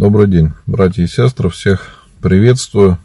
Добрый 0.00 0.28
день, 0.28 0.52
братья 0.64 1.02
и 1.02 1.06
сестры, 1.06 1.50
всех 1.50 2.06
приветствую 2.22 2.96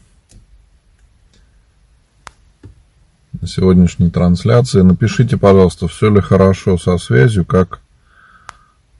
на 3.33 3.45
сегодняшней 3.49 4.09
трансляции. 4.09 4.79
Напишите, 4.79 5.35
пожалуйста, 5.35 5.89
все 5.89 6.09
ли 6.09 6.21
хорошо 6.21 6.77
со 6.77 6.97
связью, 6.97 7.43
как 7.43 7.81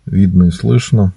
видно 0.05 0.43
и 0.43 0.52
слышно. 0.52 1.13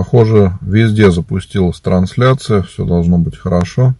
Похоже, 0.00 0.54
везде 0.62 1.10
запустилась 1.10 1.78
трансляция, 1.78 2.62
все 2.62 2.86
должно 2.86 3.18
быть 3.18 3.36
хорошо. 3.36 3.94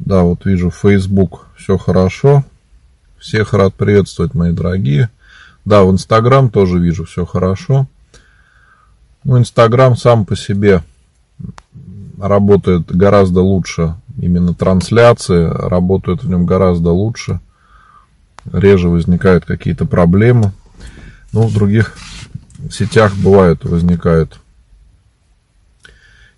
Да, 0.00 0.22
вот 0.22 0.46
вижу 0.46 0.68
Facebook, 0.68 1.46
все 1.56 1.78
хорошо. 1.78 2.42
Всех 3.18 3.54
рад 3.54 3.72
приветствовать, 3.74 4.34
мои 4.34 4.50
дорогие. 4.50 5.10
Да, 5.64 5.84
в 5.84 5.92
Инстаграм 5.92 6.50
тоже 6.50 6.80
вижу, 6.80 7.04
все 7.04 7.24
хорошо. 7.24 7.86
Ну, 9.22 9.38
Инстаграм 9.38 9.96
сам 9.96 10.26
по 10.26 10.34
работает 12.18 12.90
гораздо 12.92 13.42
лучше. 13.42 13.94
Именно 14.18 14.54
трансляции 14.54 15.44
работают 15.44 16.24
в 16.24 16.28
нем 16.28 16.46
гораздо 16.46 16.90
лучше. 16.90 17.38
Реже 18.52 18.88
возникают 18.88 19.44
какие-то 19.44 19.86
проблемы. 19.86 20.50
Ну, 21.32 21.46
в 21.46 21.54
других 21.54 21.94
сетях 22.70 23.14
бывают, 23.16 23.64
возникают 23.64 24.38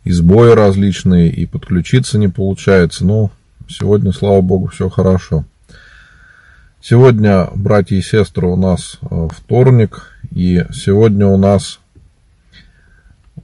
сбои 0.04 0.50
различные, 0.50 1.30
и 1.30 1.46
подключиться 1.46 2.18
не 2.18 2.28
получается. 2.28 3.04
Но 3.04 3.30
сегодня, 3.68 4.12
слава 4.12 4.40
богу, 4.40 4.68
все 4.68 4.88
хорошо. 4.88 5.44
Сегодня, 6.80 7.48
братья 7.54 7.96
и 7.96 8.02
сестры, 8.02 8.46
у 8.46 8.56
нас 8.56 8.98
э, 9.00 9.28
вторник, 9.34 10.10
и 10.30 10.66
сегодня 10.72 11.26
у 11.26 11.38
нас 11.38 11.80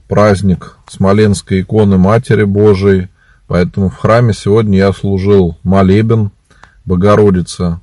праздник 0.07 0.77
Смоленской 0.87 1.61
иконы 1.61 1.97
Матери 1.97 2.43
Божией, 2.43 3.07
поэтому 3.47 3.89
в 3.89 3.95
храме 3.95 4.33
сегодня 4.33 4.77
я 4.77 4.93
служил 4.93 5.57
молебен 5.63 6.29
Богородица. 6.85 7.79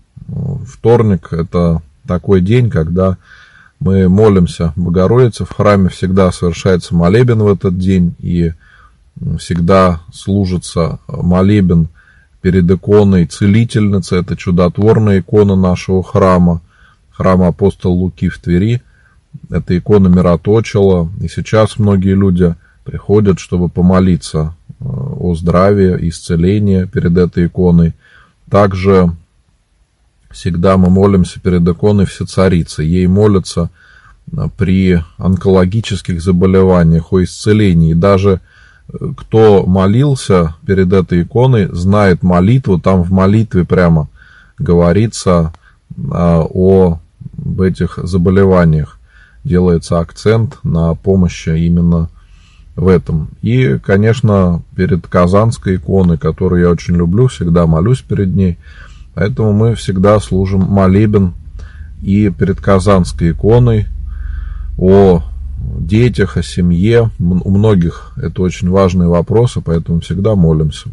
Вторник– 0.67 1.29
это 1.33 1.83
такой 2.07 2.41
день, 2.41 2.71
когда 2.71 3.17
мы 3.81 4.09
молимся 4.09 4.73
Богородице, 4.77 5.45
в 5.45 5.53
храме 5.53 5.89
всегда 5.89 6.33
совершается 6.33 6.95
молебен 6.95 7.43
в 7.43 7.47
этот 7.47 7.79
день, 7.79 8.15
и 8.19 8.53
всегда 9.39 10.01
служится 10.12 10.98
молебен 11.09 11.89
перед 12.41 12.71
иконой 12.71 13.27
целительницы, 13.27 14.17
это 14.17 14.37
чудотворная 14.37 15.21
икона 15.21 15.56
нашего 15.56 16.03
храма, 16.03 16.61
храма 17.11 17.49
апостола 17.49 17.93
Луки 17.93 18.29
в 18.29 18.39
Твери, 18.39 18.83
это 19.51 19.77
икона 19.77 20.09
мироточила, 20.09 21.09
и 21.21 21.29
сейчас 21.29 21.79
многие 21.79 22.15
люди 22.15 22.55
приходят, 22.84 23.39
чтобы 23.39 23.69
помолиться 23.69 24.55
э, 24.81 24.84
о 24.84 25.34
здравии, 25.34 26.09
исцелении 26.09 26.84
перед 26.84 27.17
этой 27.19 27.47
иконой. 27.47 27.93
Также 28.51 29.12
всегда 30.31 30.77
мы 30.77 30.91
молимся 30.91 31.41
перед 31.41 31.67
иконой 31.67 32.07
все 32.07 32.25
царицы. 32.25 32.83
Ей 32.83 33.07
молятся 33.07 33.71
а, 34.37 34.48
при 34.48 35.03
онкологических 35.17 36.21
заболеваниях, 36.21 37.12
о 37.12 37.22
исцелении. 37.22 37.94
Даже 37.94 38.41
э, 38.89 39.12
кто 39.16 39.65
молился 39.66 40.55
перед 40.66 40.93
этой 40.93 41.22
иконой, 41.22 41.69
знает 41.72 42.22
молитву, 42.22 42.78
там 42.78 43.03
в 43.03 43.11
молитве 43.11 43.65
прямо 43.65 44.09
говорится 44.59 45.53
а, 46.11 46.43
о 46.43 47.00
об 47.39 47.60
этих 47.60 47.99
заболеваниях. 48.03 48.99
Делается 49.45 50.00
акцент 50.00 50.59
на 50.62 50.95
помощи 50.95 51.50
именно 51.50 52.10
в 52.77 52.89
этом. 52.89 53.31
И, 53.43 53.78
конечно, 53.78 54.62
перед 54.77 55.06
Казанской 55.06 55.77
иконой, 55.77 56.19
которую 56.19 56.62
я 56.62 56.71
очень 56.71 56.97
люблю, 56.97 57.28
всегда 57.28 57.66
молюсь 57.66 58.00
перед 58.00 58.34
ней, 58.34 58.59
Поэтому 59.19 59.53
мы 59.53 59.75
всегда 59.75 60.21
служим 60.21 60.61
молебен 60.61 61.34
и 62.01 62.31
перед 62.31 62.61
Казанской 62.61 63.33
иконой 63.33 63.89
о 64.79 65.25
детях, 65.61 66.37
о 66.37 66.45
семье. 66.45 67.11
У 67.19 67.51
многих 67.51 68.12
это 68.17 68.43
очень 68.43 68.71
важные 68.71 69.09
вопросы, 69.09 69.61
поэтому 69.61 69.99
всегда 69.99 70.37
молимся. 70.37 70.91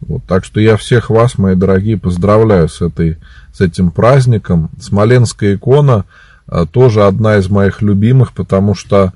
Вот, 0.00 0.22
так 0.24 0.46
что 0.46 0.60
я 0.60 0.78
всех 0.78 1.10
вас, 1.10 1.36
мои 1.36 1.54
дорогие, 1.54 1.98
поздравляю 1.98 2.70
с, 2.70 2.80
этой, 2.80 3.18
с 3.52 3.60
этим 3.60 3.90
праздником. 3.90 4.70
Смоленская 4.80 5.56
икона 5.56 6.06
а, 6.46 6.64
тоже 6.64 7.04
одна 7.04 7.36
из 7.36 7.50
моих 7.50 7.82
любимых, 7.82 8.32
потому 8.32 8.74
что 8.74 9.12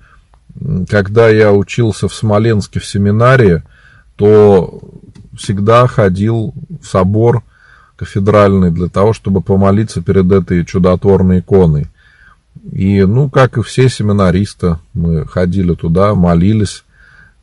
когда 0.90 1.30
я 1.30 1.54
учился 1.54 2.06
в 2.06 2.12
Смоленске 2.12 2.80
в 2.80 2.84
семинарии, 2.84 3.62
то 4.16 4.78
всегда 5.38 5.86
ходил 5.86 6.52
в 6.82 6.86
собор 6.86 7.44
кафедральный 8.00 8.70
для 8.70 8.88
того, 8.88 9.12
чтобы 9.12 9.42
помолиться 9.42 10.00
перед 10.00 10.32
этой 10.32 10.64
чудотворной 10.64 11.40
иконой. 11.40 11.88
И, 12.72 13.02
ну, 13.02 13.28
как 13.28 13.58
и 13.58 13.62
все 13.62 13.90
семинаристы, 13.90 14.78
мы 14.94 15.26
ходили 15.26 15.74
туда, 15.74 16.14
молились 16.14 16.84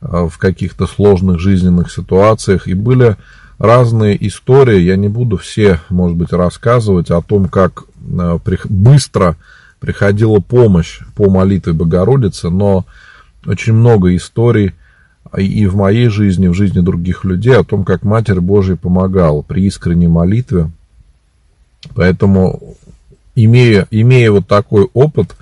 а, 0.01 0.27
в 0.27 0.39
каких-то 0.39 0.87
сложных 0.87 1.39
жизненных 1.39 1.91
ситуациях, 1.91 2.67
и 2.67 2.73
были 2.73 3.17
разные 3.59 4.17
истории, 4.27 4.79
я 4.79 4.95
не 4.95 5.09
буду 5.09 5.37
все, 5.37 5.79
может 5.89 6.17
быть, 6.17 6.33
рассказывать 6.33 7.11
о 7.11 7.21
том, 7.21 7.49
как 7.49 7.83
а, 8.19 8.39
быстро 8.67 9.37
приходила 9.79 10.39
помощь 10.39 11.01
по 11.15 11.29
молитве 11.29 11.73
Богородицы, 11.73 12.49
но 12.49 12.83
очень 13.45 13.73
много 13.73 14.15
историй, 14.15 14.73
и 15.35 15.65
в 15.65 15.75
моей 15.75 16.09
жизни, 16.09 16.47
в 16.47 16.53
жизни 16.53 16.79
других 16.79 17.23
людей, 17.23 17.55
о 17.55 17.63
том, 17.63 17.83
как 17.83 18.03
Матерь 18.03 18.39
Божия 18.39 18.75
помогала 18.75 19.41
при 19.41 19.65
искренней 19.65 20.07
молитве. 20.07 20.69
Поэтому, 21.95 22.75
имея, 23.35 23.87
имея 23.91 24.31
вот 24.31 24.47
такой 24.47 24.87
опыт, 24.93 25.35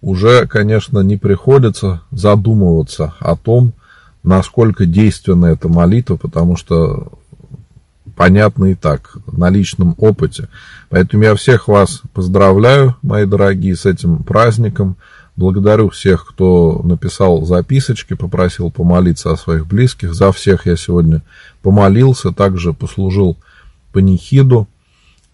уже, 0.00 0.46
конечно, 0.46 1.00
не 1.00 1.16
приходится 1.16 2.02
задумываться 2.10 3.14
о 3.20 3.36
том, 3.36 3.72
насколько 4.22 4.86
действенна 4.86 5.46
эта 5.46 5.68
молитва, 5.68 6.16
потому 6.16 6.56
что 6.56 7.12
понятно 8.16 8.66
и 8.66 8.74
так, 8.74 9.16
на 9.30 9.50
личном 9.50 9.94
опыте. 9.98 10.48
Поэтому 10.92 11.22
я 11.22 11.34
всех 11.34 11.68
вас 11.68 12.02
поздравляю, 12.12 12.96
мои 13.00 13.24
дорогие, 13.24 13.76
с 13.76 13.86
этим 13.86 14.22
праздником. 14.22 14.96
Благодарю 15.36 15.88
всех, 15.88 16.26
кто 16.26 16.82
написал 16.84 17.46
записочки, 17.46 18.12
попросил 18.12 18.70
помолиться 18.70 19.32
о 19.32 19.38
своих 19.38 19.66
близких. 19.66 20.12
За 20.12 20.32
всех 20.32 20.66
я 20.66 20.76
сегодня 20.76 21.22
помолился, 21.62 22.30
также 22.30 22.74
послужил 22.74 23.38
панихиду, 23.94 24.68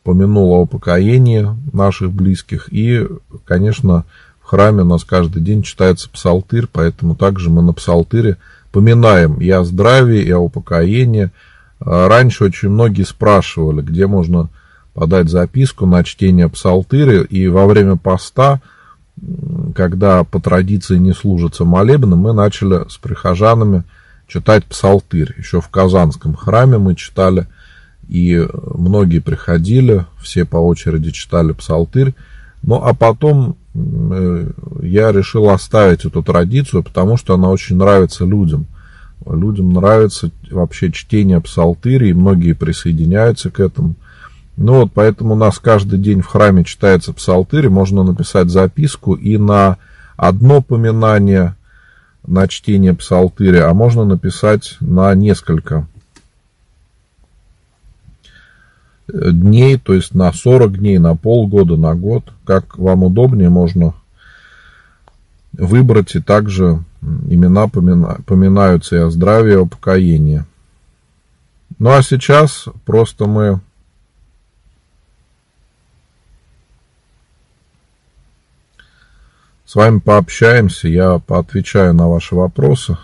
помянул 0.04 0.52
о 0.52 0.60
упокоении 0.60 1.48
наших 1.72 2.12
близких. 2.12 2.72
И, 2.72 3.08
конечно, 3.44 4.04
в 4.40 4.44
храме 4.44 4.82
у 4.82 4.86
нас 4.86 5.02
каждый 5.02 5.42
день 5.42 5.64
читается 5.64 6.08
псалтырь, 6.08 6.68
поэтому 6.72 7.16
также 7.16 7.50
мы 7.50 7.62
на 7.62 7.72
псалтыре 7.72 8.36
поминаем 8.70 9.40
и 9.40 9.50
о 9.50 9.64
здравии, 9.64 10.22
и 10.22 10.30
о 10.30 10.38
упокоении. 10.38 11.32
Раньше 11.80 12.44
очень 12.44 12.68
многие 12.68 13.02
спрашивали, 13.02 13.82
где 13.82 14.06
можно 14.06 14.50
подать 14.98 15.28
записку 15.28 15.86
на 15.86 16.02
чтение 16.02 16.48
псалтыря, 16.48 17.22
и 17.22 17.46
во 17.46 17.66
время 17.66 17.96
поста– 17.96 18.60
когда 19.74 20.24
по 20.24 20.40
традиции 20.40 20.96
не 20.96 21.12
служится 21.12 21.64
молебны, 21.64 22.16
мы 22.16 22.32
начали 22.32 22.88
с 22.88 22.96
прихожанами 22.96 23.84
читать 24.26 24.64
псалтырь. 24.64 25.34
Еще 25.38 25.60
в 25.60 25.68
Казанском 25.68 26.34
храме 26.34 26.78
мы 26.78 26.94
читали, 26.94 27.46
и 28.08 28.46
многие 28.74 29.20
приходили, 29.20 30.06
все 30.20 30.44
по 30.44 30.56
очереди 30.56 31.10
читали 31.10 31.52
псалтырь. 31.52 32.14
Ну, 32.62 32.76
а 32.76 32.92
потом 32.92 33.56
э, 33.74 34.50
я 34.82 35.12
решил 35.12 35.48
оставить 35.50 36.04
эту 36.04 36.22
традицию, 36.22 36.82
потому 36.82 37.16
что 37.16 37.34
она 37.34 37.50
очень 37.50 37.76
нравится 37.76 38.24
людям. 38.24 38.66
Людям 39.26 39.72
нравится 39.72 40.30
вообще 40.50 40.90
чтение 40.90 41.40
псалтыря, 41.40 42.08
и 42.08 42.12
многие 42.12 42.52
присоединяются 42.52 43.50
к 43.50 43.60
этому– 43.60 43.94
ну 44.60 44.80
вот, 44.80 44.90
поэтому 44.92 45.34
у 45.34 45.36
нас 45.36 45.60
каждый 45.60 46.00
день 46.00 46.20
в 46.20 46.26
храме 46.26 46.64
читается 46.64 47.12
псалтырь, 47.12 47.68
можно 47.68 48.02
написать 48.02 48.50
записку 48.50 49.14
и 49.14 49.38
на 49.38 49.78
одно 50.16 50.60
поминание 50.60 51.54
на 52.26 52.48
чтение 52.48 52.92
псалтыря, 52.92 53.70
а 53.70 53.74
можно 53.74 54.04
написать 54.04 54.76
на 54.80 55.14
несколько 55.14 55.86
дней, 59.06 59.78
то 59.78 59.94
есть 59.94 60.12
на 60.12 60.32
40 60.32 60.78
дней, 60.78 60.98
на 60.98 61.14
полгода, 61.14 61.76
на 61.76 61.94
год, 61.94 62.24
как 62.44 62.76
вам 62.78 63.04
удобнее, 63.04 63.50
можно 63.50 63.94
выбрать, 65.52 66.16
и 66.16 66.20
также 66.20 66.82
имена 67.00 67.68
поминаются 67.68 68.96
и 68.96 68.98
о 68.98 69.10
здравии, 69.10 69.52
и 69.52 69.56
о 69.56 69.66
покоении. 69.66 70.44
Ну 71.78 71.90
а 71.90 72.02
сейчас 72.02 72.64
просто 72.84 73.26
мы 73.26 73.60
с 79.68 79.74
вами 79.74 79.98
пообщаемся, 79.98 80.88
я 80.88 81.18
поотвечаю 81.18 81.92
на 81.92 82.08
ваши 82.08 82.34
вопросы. 82.34 82.96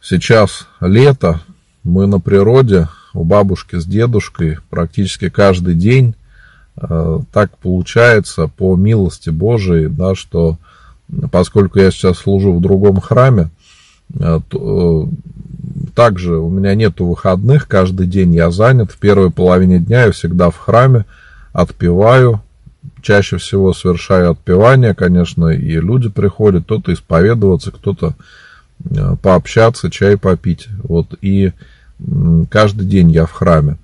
Сейчас 0.00 0.66
лето, 0.80 1.38
мы 1.84 2.08
на 2.08 2.18
природе, 2.18 2.88
у 3.14 3.22
бабушки 3.22 3.76
с 3.76 3.84
дедушкой 3.84 4.58
практически 4.68 5.28
каждый 5.28 5.76
день. 5.76 6.16
Э, 6.76 7.20
так 7.32 7.56
получается 7.58 8.48
по 8.48 8.74
милости 8.74 9.30
Божией, 9.30 9.86
да, 9.86 10.16
что 10.16 10.58
поскольку 11.30 11.78
я 11.78 11.92
сейчас 11.92 12.18
служу 12.18 12.52
в 12.52 12.60
другом 12.60 13.00
храме, 13.00 13.50
э, 14.12 14.40
то, 14.48 15.08
э, 15.08 15.86
также 15.94 16.36
у 16.36 16.48
меня 16.48 16.74
нету 16.74 17.06
выходных, 17.06 17.68
каждый 17.68 18.08
день 18.08 18.34
я 18.34 18.50
занят. 18.50 18.90
В 18.90 18.98
первой 18.98 19.30
половине 19.30 19.78
дня 19.78 20.06
я 20.06 20.10
всегда 20.10 20.50
в 20.50 20.56
храме 20.56 21.04
отпеваю, 21.52 22.42
чаще 23.02 23.36
всего 23.36 23.72
совершаю 23.72 24.30
отпевание, 24.30 24.94
конечно, 24.94 25.48
и 25.48 25.80
люди 25.80 26.08
приходят, 26.08 26.64
кто-то 26.64 26.92
исповедоваться, 26.92 27.70
кто-то 27.70 28.14
э, 28.84 29.16
пообщаться, 29.20 29.90
чай 29.90 30.16
попить. 30.16 30.68
Вот, 30.82 31.14
и 31.20 31.52
каждый 32.50 32.86
день 32.86 33.10
я 33.10 33.26
в 33.26 33.32
храме. 33.32 33.78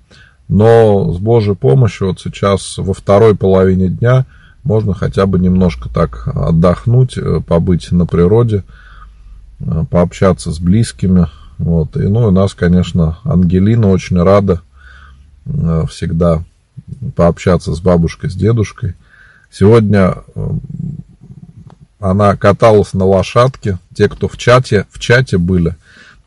Но 0.47 1.13
с 1.13 1.19
Божьей 1.19 1.55
помощью 1.55 2.07
вот 2.07 2.19
сейчас 2.19 2.77
во 2.77 2.93
второй 2.93 3.35
половине 3.35 3.89
дня 3.89 4.25
можно 4.63 4.93
хотя 4.93 5.25
бы 5.25 5.39
немножко 5.39 5.89
так 5.89 6.27
отдохнуть, 6.27 7.17
э, 7.17 7.41
побыть 7.45 7.91
на 7.91 8.05
природе, 8.05 8.63
э, 9.59 9.83
пообщаться 9.89 10.51
с 10.51 10.59
близкими. 10.59 11.27
Вот. 11.57 11.97
И, 11.97 12.07
ну, 12.07 12.29
и 12.29 12.33
нас, 12.33 12.53
конечно, 12.53 13.19
Ангелина 13.23 13.89
очень 13.89 14.21
рада 14.21 14.61
всегда 15.89 16.43
пообщаться 17.15 17.73
с 17.73 17.81
бабушкой, 17.81 18.29
с 18.29 18.35
дедушкой. 18.35 18.95
Сегодня 19.51 20.15
эм, 20.35 20.61
она 21.99 22.35
каталась 22.35 22.93
на 22.93 23.05
лошадке. 23.05 23.77
Те, 23.93 24.07
кто 24.07 24.27
в 24.27 24.37
чате, 24.37 24.85
в 24.91 24.99
чате 24.99 25.37
были, 25.37 25.75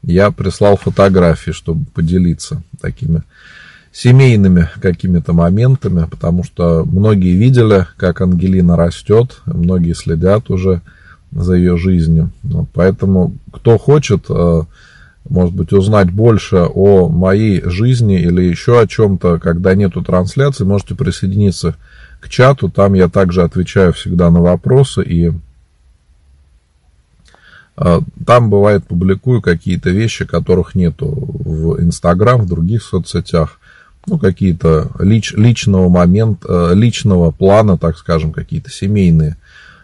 я 0.03 0.31
прислал 0.31 0.77
фотографии, 0.77 1.53
чтобы 1.53 1.85
поделиться 1.87 2.63
такими 2.81 3.23
семейными 3.93 4.71
какими-то 4.81 5.33
моментами, 5.35 6.07
потому 6.11 6.45
что 6.45 6.85
многие 6.85 7.37
видели, 7.37 7.87
как 7.97 8.23
Ангелина 8.23 8.77
растет, 8.77 9.43
многие 9.45 9.93
следят 9.93 10.51
уже 10.51 10.81
за 11.31 11.55
ее 11.55 11.77
жизнью. 11.77 12.31
Поэтому, 12.73 13.35
кто 13.53 13.79
хочет, 13.79 14.27
э, 14.29 14.63
может 15.29 15.55
быть, 15.55 15.73
узнать 15.73 16.11
больше 16.11 16.57
о 16.57 17.09
моей 17.09 17.63
жизни 17.65 18.21
или 18.21 18.43
еще 18.43 18.81
о 18.81 18.87
чем-то, 18.87 19.39
когда 19.39 19.75
нету 19.75 20.03
трансляции, 20.03 20.65
можете 20.65 20.95
присоединиться 20.95 21.77
к 22.21 22.29
чату. 22.29 22.69
Там 22.69 22.95
я 22.95 23.09
также 23.09 23.43
отвечаю 23.43 23.93
всегда 23.93 24.31
на 24.31 24.41
вопросы 24.41 25.03
и 25.03 25.33
а, 27.77 28.01
там 28.27 28.51
бывает 28.51 28.87
публикую 28.87 29.41
какие-то 29.41 29.91
вещи, 29.91 30.25
которых 30.25 30.75
нету 30.75 31.07
в 31.09 31.81
Инстаграм, 31.81 32.41
в 32.41 32.47
других 32.47 32.83
соцсетях. 32.83 33.59
Ну, 34.07 34.19
какие-то 34.19 34.91
лич, 34.99 35.33
личного 35.33 35.89
момента, 35.89 36.73
личного 36.73 37.31
плана, 37.31 37.79
так 37.79 37.97
скажем, 37.97 38.33
какие-то 38.33 38.69
семейные 38.69 39.37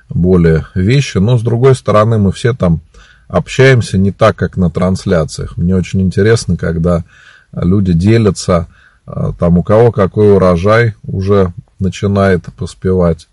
более 0.08 0.66
вещи. 0.74 1.18
Но, 1.18 1.38
с 1.38 1.42
другой 1.42 1.76
стороны, 1.76 2.18
мы 2.18 2.32
все 2.32 2.52
там 2.52 2.80
общаемся 3.28 3.98
не 3.98 4.10
так, 4.10 4.36
как 4.36 4.56
на 4.56 4.70
трансляциях. 4.70 5.56
Мне 5.56 5.76
очень 5.76 6.00
интересно, 6.00 6.56
когда 6.56 7.04
люди 7.52 7.92
делятся, 7.92 8.66
а, 9.06 9.32
там 9.32 9.58
у 9.58 9.62
кого 9.62 9.92
какой 9.92 10.32
урожай 10.32 10.94
уже 11.04 11.52
начинает 11.78 12.44
поспевать, 12.56 13.28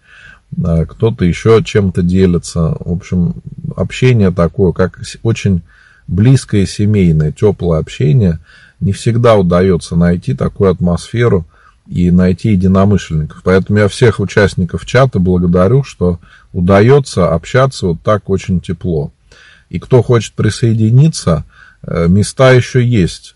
а, 0.63 0.86
кто-то 0.86 1.25
еще 1.25 1.63
чем-то 1.63 2.01
делится. 2.01 2.75
В 2.80 2.92
общем, 2.92 3.36
общение 3.75 4.31
такое, 4.31 4.74
как 4.74 5.00
очень 5.24 5.62
близкое 6.07 6.65
семейное, 6.65 7.31
теплое 7.31 7.80
общение. 7.80 8.39
Не 8.80 8.92
всегда 8.92 9.36
удается 9.36 9.95
найти 9.95 10.33
такую 10.33 10.71
атмосферу 10.71 11.45
и 11.88 12.12
найти 12.12 12.51
единомышленников. 12.51 13.42
Поэтому 13.44 13.80
я 13.80 13.88
всех 13.88 14.19
участников 14.19 14.86
чата 14.86 15.19
благодарю, 15.19 15.83
что 15.83 16.19
удается 16.51 17.33
общаться 17.33 17.88
вот 17.88 18.01
так 18.01 18.30
очень 18.30 18.59
тепло. 18.59 19.12
И 19.70 19.80
кто 19.80 20.02
хочет 20.04 20.34
присоединиться, 20.34 21.44
э, 21.84 22.08
места 22.08 22.52
еще 22.52 22.86
есть, 22.86 23.36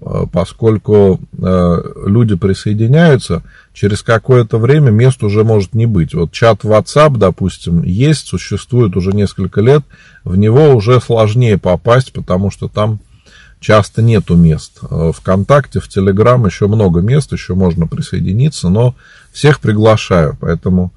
э, 0.00 0.24
поскольку 0.32 1.20
э, 1.38 1.82
люди 2.06 2.34
присоединяются, 2.34 3.42
через 3.72 4.02
какое-то 4.02 4.58
время 4.58 4.90
мест 4.90 5.22
уже 5.22 5.44
может 5.44 5.74
не 5.74 5.86
быть. 5.86 6.14
Вот 6.14 6.32
чат 6.32 6.64
WhatsApp, 6.64 7.16
допустим, 7.16 7.82
есть, 7.82 8.26
существует 8.26 8.96
уже 8.96 9.12
несколько 9.12 9.60
лет, 9.60 9.82
в 10.24 10.36
него 10.36 10.74
уже 10.74 11.00
сложнее 11.00 11.58
попасть, 11.58 12.12
потому 12.12 12.50
что 12.50 12.68
там 12.68 12.98
часто 13.60 14.02
нету 14.02 14.36
мест. 14.36 14.80
Вконтакте, 15.14 15.80
в 15.80 15.88
Телеграм 15.88 16.44
еще 16.46 16.68
много 16.68 17.00
мест, 17.00 17.32
еще 17.32 17.54
можно 17.54 17.86
присоединиться, 17.86 18.68
но 18.68 18.94
всех 19.32 19.58
приглашаю, 19.60 20.36
поэтому 20.40 20.92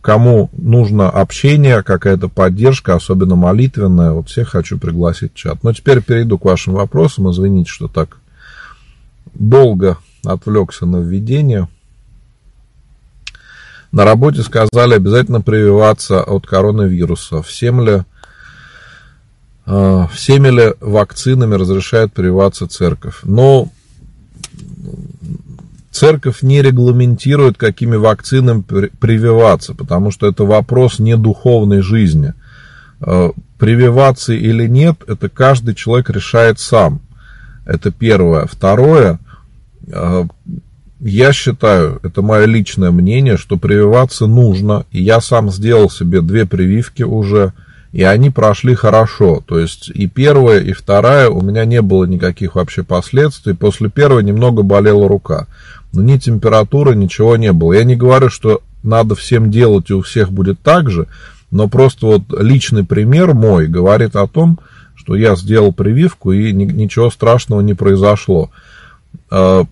кому 0.00 0.50
нужно 0.52 1.10
общение, 1.10 1.82
какая-то 1.82 2.28
поддержка, 2.28 2.94
особенно 2.94 3.36
молитвенная, 3.36 4.12
вот 4.12 4.28
всех 4.28 4.50
хочу 4.50 4.78
пригласить 4.78 5.32
в 5.32 5.36
чат. 5.36 5.62
Но 5.62 5.72
теперь 5.72 6.02
перейду 6.02 6.38
к 6.38 6.44
вашим 6.44 6.74
вопросам. 6.74 7.30
Извините, 7.30 7.70
что 7.70 7.88
так 7.88 8.18
долго 9.34 9.98
отвлекся 10.24 10.86
на 10.86 10.98
введение. 10.98 11.68
На 13.90 14.04
работе 14.04 14.42
сказали 14.42 14.94
обязательно 14.94 15.40
прививаться 15.40 16.22
от 16.22 16.46
коронавируса. 16.46 17.42
Всем 17.42 17.80
ли, 17.80 18.02
э, 19.66 20.06
всеми 20.12 20.48
ли 20.48 20.74
вакцинами 20.80 21.54
разрешает 21.54 22.12
прививаться 22.12 22.68
церковь? 22.68 23.20
Но 23.22 23.70
церковь 25.98 26.42
не 26.42 26.62
регламентирует, 26.62 27.56
какими 27.56 27.96
вакцинами 27.96 28.62
прививаться, 28.62 29.74
потому 29.74 30.12
что 30.12 30.28
это 30.28 30.44
вопрос 30.44 31.00
не 31.00 31.16
духовной 31.16 31.82
жизни. 31.82 32.34
Э, 33.00 33.30
прививаться 33.58 34.32
или 34.32 34.68
нет, 34.68 34.96
это 35.08 35.28
каждый 35.28 35.74
человек 35.74 36.10
решает 36.10 36.60
сам. 36.60 37.00
Это 37.66 37.90
первое. 37.90 38.46
Второе, 38.46 39.18
э, 39.88 40.24
я 41.00 41.32
считаю, 41.32 41.98
это 42.04 42.22
мое 42.22 42.46
личное 42.46 42.92
мнение, 42.92 43.36
что 43.36 43.56
прививаться 43.56 44.26
нужно. 44.26 44.86
И 44.92 45.02
я 45.02 45.20
сам 45.20 45.50
сделал 45.50 45.90
себе 45.90 46.20
две 46.20 46.46
прививки 46.46 47.02
уже, 47.02 47.52
и 47.92 48.04
они 48.04 48.30
прошли 48.30 48.76
хорошо. 48.76 49.42
То 49.46 49.58
есть 49.58 49.90
и 49.92 50.06
первая, 50.06 50.60
и 50.60 50.72
вторая 50.72 51.28
у 51.28 51.40
меня 51.42 51.64
не 51.64 51.82
было 51.82 52.04
никаких 52.04 52.54
вообще 52.54 52.84
последствий. 52.84 53.54
После 53.54 53.90
первой 53.90 54.22
немного 54.22 54.62
болела 54.62 55.08
рука 55.08 55.48
но 55.92 56.02
ни 56.02 56.18
температуры, 56.18 56.94
ничего 56.94 57.36
не 57.36 57.52
было. 57.52 57.72
Я 57.74 57.84
не 57.84 57.96
говорю, 57.96 58.30
что 58.30 58.62
надо 58.82 59.14
всем 59.14 59.50
делать 59.50 59.90
и 59.90 59.94
у 59.94 60.02
всех 60.02 60.30
будет 60.30 60.60
так 60.60 60.90
же, 60.90 61.06
но 61.50 61.68
просто 61.68 62.06
вот 62.06 62.22
личный 62.38 62.84
пример 62.84 63.34
мой 63.34 63.66
говорит 63.66 64.16
о 64.16 64.26
том, 64.26 64.58
что 64.94 65.16
я 65.16 65.36
сделал 65.36 65.72
прививку 65.72 66.32
и 66.32 66.52
ничего 66.52 67.10
страшного 67.10 67.60
не 67.60 67.74
произошло. 67.74 68.50
А, 69.30 69.64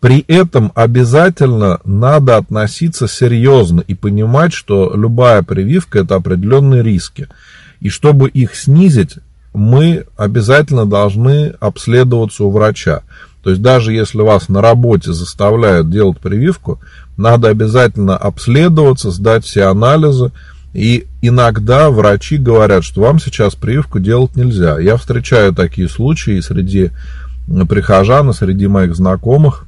при 0.00 0.24
этом 0.28 0.72
обязательно 0.74 1.80
надо 1.84 2.36
относиться 2.36 3.06
серьезно 3.06 3.80
и 3.80 3.94
понимать, 3.94 4.52
что 4.52 4.92
любая 4.94 5.42
прививка 5.42 6.00
это 6.00 6.16
определенные 6.16 6.82
риски. 6.82 7.28
И 7.80 7.88
чтобы 7.88 8.28
их 8.28 8.54
снизить, 8.54 9.18
мы 9.52 10.04
обязательно 10.16 10.86
должны 10.86 11.54
обследоваться 11.60 12.44
у 12.44 12.50
врача. 12.50 13.02
То 13.42 13.50
есть 13.50 13.62
даже 13.62 13.92
если 13.92 14.20
вас 14.20 14.48
на 14.48 14.60
работе 14.60 15.12
заставляют 15.12 15.90
делать 15.90 16.18
прививку, 16.18 16.78
надо 17.16 17.48
обязательно 17.48 18.16
обследоваться, 18.16 19.10
сдать 19.10 19.44
все 19.44 19.64
анализы. 19.64 20.32
И 20.72 21.06
иногда 21.20 21.90
врачи 21.90 22.36
говорят, 22.36 22.84
что 22.84 23.00
вам 23.00 23.18
сейчас 23.18 23.54
прививку 23.54 23.98
делать 23.98 24.36
нельзя. 24.36 24.78
Я 24.78 24.96
встречаю 24.96 25.52
такие 25.52 25.88
случаи 25.88 26.40
среди 26.40 26.90
прихожан, 27.68 28.30
и 28.30 28.34
среди 28.34 28.68
моих 28.68 28.94
знакомых, 28.94 29.64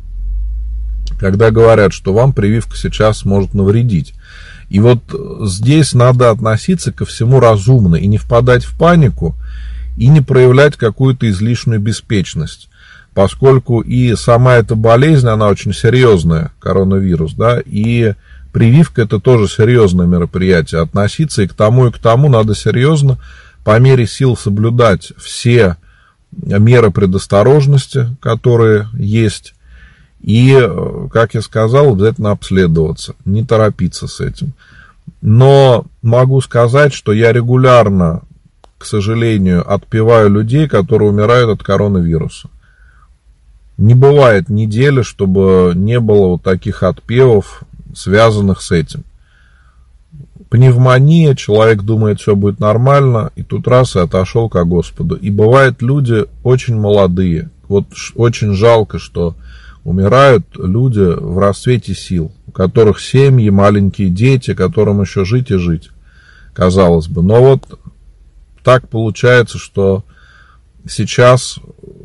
когда 1.19 1.51
говорят, 1.51 1.93
что 1.93 2.13
вам 2.13 2.33
прививка 2.33 2.77
сейчас 2.77 3.25
может 3.25 3.55
навредить. 3.55 4.15
И 4.69 4.79
вот 4.81 5.01
здесь 5.45 5.93
надо 5.93 6.31
относиться 6.31 6.93
ко 6.93 7.05
всему 7.05 7.41
разумно 7.41 7.97
и 7.97 8.07
не 8.07 8.17
впадать 8.17 8.65
в 8.65 8.79
панику, 8.79 9.35
и 9.97 10.09
не 10.09 10.21
проявлять 10.21 10.77
какую-то 10.77 11.29
излишнюю 11.29 11.81
беспечность 11.81 12.69
поскольку 13.15 13.81
и 13.81 14.15
сама 14.15 14.55
эта 14.55 14.75
болезнь, 14.75 15.29
она 15.29 15.49
очень 15.49 15.73
серьезная, 15.73 16.53
коронавирус, 16.61 17.35
да, 17.35 17.61
и 17.65 18.15
прививка 18.53 19.03
это 19.03 19.21
тоже 19.21 19.49
серьезное 19.49 20.07
мероприятие. 20.07 20.81
Относиться 20.81 21.43
и 21.43 21.47
к 21.47 21.55
тому, 21.55 21.89
и 21.89 21.93
к 21.93 21.99
тому 21.99 22.29
надо 22.29 22.55
серьезно, 22.55 23.19
по 23.65 23.79
мере 23.79 24.07
сил 24.07 24.37
соблюдать 24.37 25.13
все 25.19 25.77
меры 26.31 26.91
предосторожности, 26.91 28.17
которые 28.21 28.89
есть. 28.95 29.55
И, 30.23 30.57
как 31.13 31.35
я 31.35 31.43
сказал, 31.43 31.93
обязательно 31.93 32.31
обследоваться, 32.31 33.15
не 33.25 33.45
торопиться 33.45 34.07
с 34.07 34.21
этим. 34.21 34.53
Но 35.21 35.85
могу 36.01 36.41
сказать, 36.41 36.93
что 36.93 37.13
я 37.13 37.33
регулярно, 37.33 38.23
к 38.83 38.85
сожалению, 38.85 39.63
отпеваю 39.73 40.29
людей, 40.29 40.69
которые 40.69 41.11
умирают 41.11 41.49
от 41.51 41.63
коронавируса. 41.63 42.51
Не 43.79 43.95
бывает 43.95 44.49
недели, 44.49 45.03
чтобы 45.03 45.73
не 45.77 46.01
было 46.01 46.29
вот 46.29 46.43
таких 46.43 46.83
отпевов, 46.83 47.63
связанных 47.95 48.61
с 48.61 48.73
этим. 48.73 49.05
Пневмония, 50.51 51.37
человек 51.37 51.83
думает, 51.83 52.21
все 52.21 52.35
будет 52.35 52.59
нормально, 52.59 53.31
и 53.37 53.45
тут 53.45 53.69
раз 53.69 53.95
и 53.95 54.01
отошел 54.01 54.49
ко 54.49 54.65
Господу. 54.65 55.15
И 55.15 55.31
бывают 55.31 55.81
люди 55.81 56.25
очень 56.43 56.77
молодые. 56.77 57.51
Вот 57.69 57.87
очень 58.17 58.55
жалко, 58.55 58.99
что 58.99 59.37
умирают 59.85 60.45
люди 60.57 61.01
в 61.01 61.39
расцвете 61.39 61.95
сил, 61.95 62.33
у 62.49 62.51
которых 62.51 63.01
семьи, 63.01 63.49
маленькие 63.49 64.09
дети, 64.09 64.55
которым 64.55 65.01
еще 65.01 65.25
жить 65.25 65.53
и 65.53 65.57
жить, 65.57 65.91
казалось 66.53 67.07
бы. 67.07 67.23
Но 67.23 67.41
вот 67.43 67.79
так 68.63 68.89
получается, 68.89 69.59
что 69.59 70.05
сейчас 70.89 71.59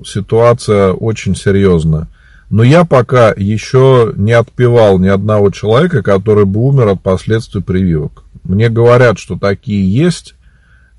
ситуация 0.05 0.91
очень 0.91 1.35
серьезная. 1.35 2.07
Но 2.49 2.63
я 2.63 2.85
пока 2.85 3.33
еще 3.35 4.13
не 4.15 4.31
отпевал 4.31 4.99
ни 4.99 5.07
одного 5.07 5.51
человека, 5.51 6.01
который 6.01 6.45
бы 6.45 6.61
умер 6.61 6.87
от 6.87 7.01
последствий 7.01 7.61
прививок. 7.61 8.23
Мне 8.43 8.69
говорят, 8.69 9.19
что 9.19 9.37
такие 9.37 9.89
есть 9.91 10.35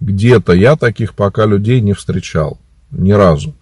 где-то. 0.01 0.53
Я 0.53 0.77
таких 0.77 1.15
пока 1.15 1.47
людей 1.47 1.81
не 1.81 1.95
встречал. 1.95 2.59
Ни 2.91 3.13
разу. 3.13 3.55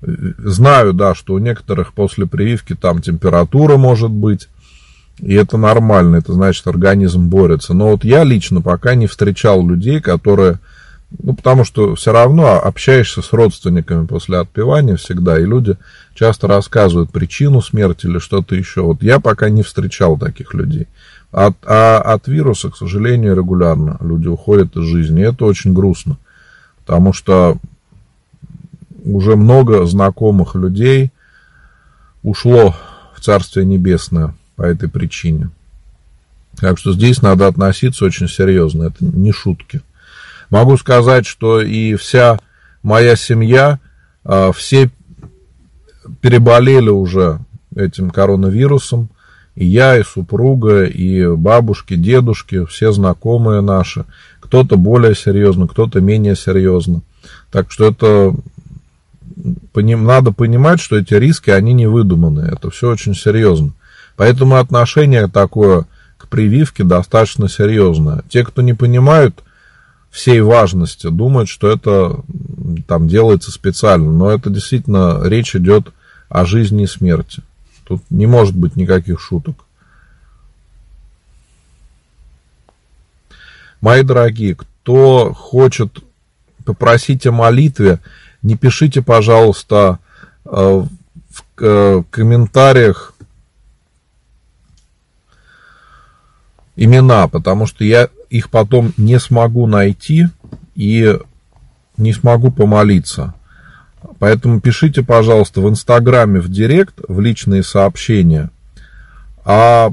Знаю, 0.00 0.92
да, 0.94 1.14
что 1.14 1.34
у 1.34 1.38
некоторых 1.38 1.92
после 1.92 2.26
прививки 2.26 2.74
там 2.74 3.02
температура 3.02 3.76
может 3.76 4.10
быть. 4.10 4.48
И 5.18 5.34
это 5.34 5.56
нормально, 5.56 6.16
это 6.16 6.32
значит 6.32 6.66
организм 6.66 7.28
борется. 7.28 7.74
Но 7.74 7.90
вот 7.90 8.04
я 8.04 8.22
лично 8.24 8.60
пока 8.60 8.94
не 8.94 9.06
встречал 9.06 9.66
людей, 9.66 10.00
которые 10.00 10.58
ну, 11.10 11.34
потому 11.34 11.64
что 11.64 11.94
все 11.94 12.12
равно 12.12 12.60
общаешься 12.60 13.22
с 13.22 13.32
родственниками 13.32 14.06
после 14.06 14.38
отпевания 14.38 14.96
всегда, 14.96 15.38
и 15.38 15.44
люди 15.44 15.76
часто 16.14 16.48
рассказывают 16.48 17.10
причину 17.10 17.62
смерти 17.62 18.06
или 18.06 18.18
что-то 18.18 18.56
еще. 18.56 18.82
Вот 18.82 19.02
я 19.02 19.20
пока 19.20 19.48
не 19.48 19.62
встречал 19.62 20.18
таких 20.18 20.52
людей. 20.54 20.88
От, 21.30 21.56
а 21.64 22.00
от 22.00 22.28
вируса, 22.28 22.70
к 22.70 22.76
сожалению, 22.76 23.36
регулярно 23.36 23.98
люди 24.00 24.26
уходят 24.26 24.76
из 24.76 24.84
жизни. 24.84 25.20
И 25.20 25.24
это 25.24 25.44
очень 25.44 25.72
грустно, 25.72 26.16
потому 26.84 27.12
что 27.12 27.58
уже 29.04 29.36
много 29.36 29.86
знакомых 29.86 30.54
людей 30.56 31.12
ушло 32.22 32.74
в 33.14 33.20
Царствие 33.20 33.64
Небесное 33.64 34.34
по 34.56 34.62
этой 34.62 34.88
причине. 34.88 35.50
Так 36.58 36.78
что 36.78 36.92
здесь 36.92 37.22
надо 37.22 37.46
относиться 37.46 38.04
очень 38.04 38.28
серьезно, 38.28 38.84
это 38.84 39.04
не 39.04 39.30
шутки. 39.30 39.82
Могу 40.50 40.76
сказать, 40.76 41.26
что 41.26 41.60
и 41.60 41.94
вся 41.94 42.38
моя 42.82 43.16
семья, 43.16 43.80
а, 44.24 44.52
все 44.52 44.90
переболели 46.20 46.88
уже 46.88 47.40
этим 47.74 48.10
коронавирусом. 48.10 49.08
И 49.54 49.64
я, 49.64 49.98
и 49.98 50.02
супруга, 50.02 50.84
и 50.84 51.26
бабушки, 51.34 51.94
дедушки, 51.94 52.66
все 52.66 52.92
знакомые 52.92 53.62
наши. 53.62 54.04
Кто-то 54.40 54.76
более 54.76 55.14
серьезно, 55.14 55.66
кто-то 55.66 56.00
менее 56.00 56.36
серьезно. 56.36 57.00
Так 57.50 57.70
что 57.72 57.86
это 57.86 58.34
надо 59.74 60.32
понимать, 60.32 60.80
что 60.80 60.96
эти 60.96 61.14
риски, 61.14 61.50
они 61.50 61.72
не 61.72 61.86
выдуманы. 61.86 62.40
Это 62.40 62.70
все 62.70 62.90
очень 62.90 63.14
серьезно. 63.14 63.72
Поэтому 64.16 64.56
отношение 64.56 65.26
такое 65.28 65.86
к 66.18 66.28
прививке 66.28 66.84
достаточно 66.84 67.48
серьезное. 67.48 68.22
Те, 68.28 68.44
кто 68.44 68.62
не 68.62 68.74
понимают 68.74 69.42
всей 70.16 70.40
важности, 70.40 71.08
думают, 71.08 71.46
что 71.46 71.70
это 71.70 72.20
там 72.88 73.06
делается 73.06 73.50
специально, 73.50 74.10
но 74.10 74.30
это 74.30 74.48
действительно 74.48 75.20
речь 75.22 75.54
идет 75.54 75.92
о 76.30 76.46
жизни 76.46 76.84
и 76.84 76.86
смерти. 76.86 77.42
Тут 77.84 78.02
не 78.08 78.26
может 78.26 78.56
быть 78.56 78.76
никаких 78.76 79.20
шуток. 79.20 79.66
Мои 83.82 84.02
дорогие, 84.02 84.54
кто 84.54 85.34
хочет 85.34 85.98
попросить 86.64 87.26
о 87.26 87.32
молитве, 87.32 88.00
не 88.40 88.56
пишите, 88.56 89.02
пожалуйста, 89.02 89.98
э, 90.46 90.50
в 90.50 91.42
э, 91.60 92.02
комментариях 92.10 93.12
имена, 96.74 97.28
потому 97.28 97.66
что 97.66 97.84
я 97.84 98.08
их 98.30 98.50
потом 98.50 98.92
не 98.96 99.18
смогу 99.18 99.66
найти 99.66 100.26
и 100.74 101.18
не 101.96 102.12
смогу 102.12 102.50
помолиться. 102.50 103.34
Поэтому 104.18 104.60
пишите, 104.60 105.02
пожалуйста, 105.02 105.60
в 105.60 105.68
Инстаграме, 105.68 106.40
в 106.40 106.48
Директ, 106.48 106.94
в 107.08 107.20
личные 107.20 107.62
сообщения. 107.62 108.50
А 109.44 109.90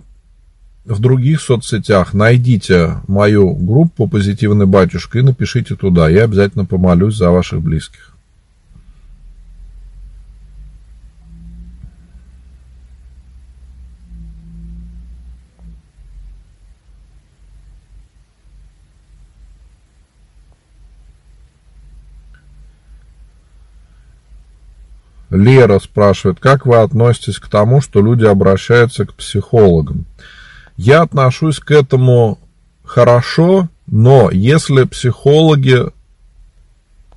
в 0.85 0.99
других 0.99 1.41
соцсетях 1.41 2.13
найдите 2.13 2.97
мою 3.07 3.53
группу 3.53 4.07
«Позитивный 4.07 4.65
батюшка» 4.65 5.19
и 5.19 5.23
напишите 5.23 5.75
туда. 5.75 6.09
Я 6.09 6.25
обязательно 6.25 6.65
помолюсь 6.65 7.15
за 7.15 7.31
ваших 7.31 7.61
близких. 7.61 8.12
Лера 25.33 25.79
спрашивает, 25.79 26.39
как 26.39 26.67
вы 26.67 26.77
относитесь 26.77 27.39
к 27.39 27.47
тому, 27.47 27.81
что 27.81 28.01
люди 28.01 28.23
обращаются 28.23 29.05
к 29.05 29.15
психологам? 29.15 30.05
Я 30.77 31.01
отношусь 31.01 31.59
к 31.59 31.71
этому 31.71 32.37
хорошо, 32.83 33.67
но 33.87 34.29
если 34.31 34.83
психологи 34.83 35.85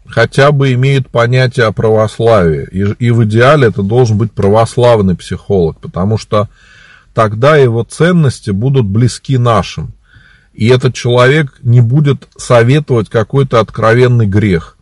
хотя 0.06 0.50
бы 0.50 0.72
имеют 0.72 1.10
понятие 1.10 1.66
о 1.66 1.72
православии, 1.72 2.66
и, 2.72 3.06
и 3.06 3.10
в 3.10 3.24
идеале 3.24 3.68
это 3.68 3.82
должен 3.82 4.16
быть 4.16 4.32
православный 4.32 5.14
психолог, 5.14 5.78
потому 5.80 6.16
что 6.16 6.48
тогда 7.12 7.56
его 7.56 7.82
ценности 7.82 8.50
будут 8.50 8.86
близки 8.86 9.36
нашим. 9.36 9.92
И 10.54 10.68
этот 10.68 10.94
человек 10.94 11.58
не 11.60 11.82
будет 11.82 12.28
советовать 12.38 13.10
какой-то 13.10 13.60
откровенный 13.60 14.26
грех. 14.26 14.75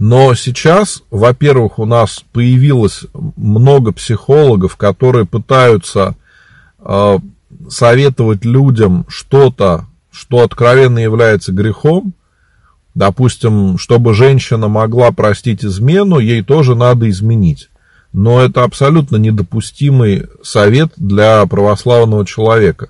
Но 0.00 0.34
сейчас, 0.34 1.02
во-первых, 1.10 1.78
у 1.78 1.84
нас 1.84 2.24
появилось 2.32 3.04
много 3.36 3.92
психологов, 3.92 4.76
которые 4.78 5.26
пытаются 5.26 6.16
э, 6.78 7.18
советовать 7.68 8.46
людям 8.46 9.04
что-то, 9.08 9.84
что 10.10 10.40
откровенно 10.40 10.98
является 11.00 11.52
грехом. 11.52 12.14
Допустим, 12.94 13.76
чтобы 13.76 14.14
женщина 14.14 14.68
могла 14.68 15.12
простить 15.12 15.66
измену, 15.66 16.18
ей 16.18 16.42
тоже 16.42 16.74
надо 16.74 17.08
изменить. 17.10 17.68
Но 18.14 18.40
это 18.40 18.64
абсолютно 18.64 19.18
недопустимый 19.18 20.28
совет 20.42 20.92
для 20.96 21.44
православного 21.44 22.24
человека. 22.24 22.88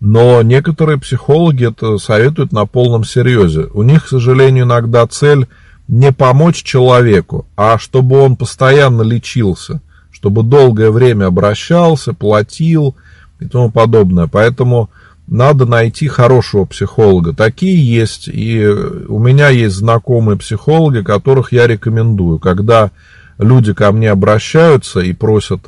Но 0.00 0.42
некоторые 0.42 0.98
психологи 0.98 1.68
это 1.68 1.98
советуют 1.98 2.50
на 2.50 2.66
полном 2.66 3.04
серьезе. 3.04 3.68
У 3.72 3.84
них, 3.84 4.06
к 4.06 4.08
сожалению, 4.08 4.64
иногда 4.64 5.06
цель 5.06 5.46
не 5.88 6.12
помочь 6.12 6.62
человеку, 6.62 7.46
а 7.56 7.78
чтобы 7.78 8.18
он 8.20 8.36
постоянно 8.36 9.02
лечился, 9.02 9.80
чтобы 10.10 10.42
долгое 10.42 10.90
время 10.90 11.26
обращался, 11.26 12.12
платил 12.12 12.96
и 13.40 13.46
тому 13.46 13.70
подобное. 13.70 14.26
Поэтому 14.26 14.90
надо 15.26 15.66
найти 15.66 16.08
хорошего 16.08 16.64
психолога. 16.64 17.32
Такие 17.32 17.84
есть, 17.84 18.28
и 18.28 18.66
у 18.66 19.18
меня 19.18 19.48
есть 19.48 19.76
знакомые 19.76 20.38
психологи, 20.38 21.02
которых 21.02 21.52
я 21.52 21.66
рекомендую. 21.66 22.38
Когда 22.38 22.90
люди 23.38 23.72
ко 23.72 23.92
мне 23.92 24.10
обращаются 24.10 25.00
и 25.00 25.12
просят 25.12 25.60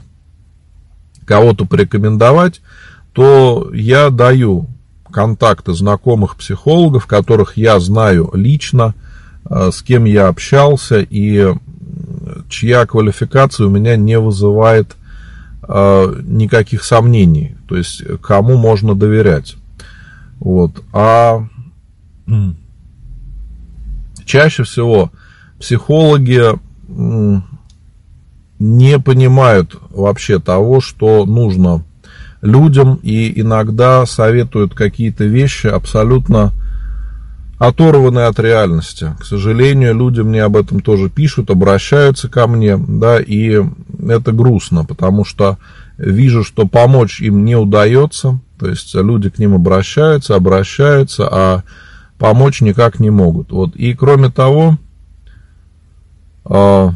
кого-то 1.25 1.65
порекомендовать, 1.65 2.61
то 3.13 3.71
я 3.73 4.11
даю 4.11 4.69
контакты 5.11 5.73
знакомых 5.73 6.37
психологов, 6.37 7.07
которых 7.07 7.57
я 7.57 7.79
знаю 7.79 8.31
лично, 8.35 8.95
с 9.49 9.83
кем 9.83 10.05
я 10.05 10.29
общался 10.29 11.01
и 11.01 11.55
чья 12.49 12.87
квалификация 12.87 13.67
у 13.67 13.71
меня 13.71 13.97
не 13.97 14.19
вызывает 14.19 14.97
э, 15.69 16.23
никаких 16.23 16.85
сомнений, 16.85 17.57
то 17.69 17.77
есть 17.77 18.03
кому 18.23 18.57
можно 18.57 18.95
доверять. 18.95 19.57
Вот. 20.41 20.83
А 20.93 21.47
чаще 24.25 24.65
всего 24.65 25.11
психологи 25.59 26.43
не 28.59 28.99
понимают 28.99 29.77
вообще 29.91 30.39
того, 30.39 30.81
что 30.81 31.27
нужно 31.27 31.85
людям, 32.41 33.01
и 33.03 33.41
иногда 33.41 34.07
советуют 34.07 34.75
какие-то 34.75 35.25
вещи 35.25 35.67
абсолютно 35.67 36.53
оторванные 37.59 38.27
от 38.27 38.39
реальности. 38.39 39.15
К 39.19 39.25
сожалению, 39.25 39.95
люди 39.95 40.21
мне 40.21 40.43
об 40.43 40.57
этом 40.57 40.81
тоже 40.81 41.09
пишут, 41.09 41.51
обращаются 41.51 42.29
ко 42.29 42.47
мне, 42.47 42.77
да, 42.77 43.21
и 43.21 43.63
это 44.09 44.33
грустно, 44.33 44.85
потому 44.85 45.25
что 45.25 45.59
вижу, 45.97 46.45
что 46.45 46.67
помочь 46.67 47.21
им 47.21 47.45
не 47.45 47.57
удается, 47.57 48.41
то 48.59 48.69
есть 48.69 48.95
люди 48.95 49.31
к 49.31 49.39
ним 49.39 49.55
обращаются, 49.55 50.35
обращаются, 50.35 51.29
а 51.31 51.63
помочь 52.19 52.61
никак 52.61 53.01
не 53.01 53.11
могут. 53.11 53.53
Вот. 53.53 53.77
И 53.77 53.95
кроме 53.95 54.31
того, 54.31 54.79
а, 56.45 56.93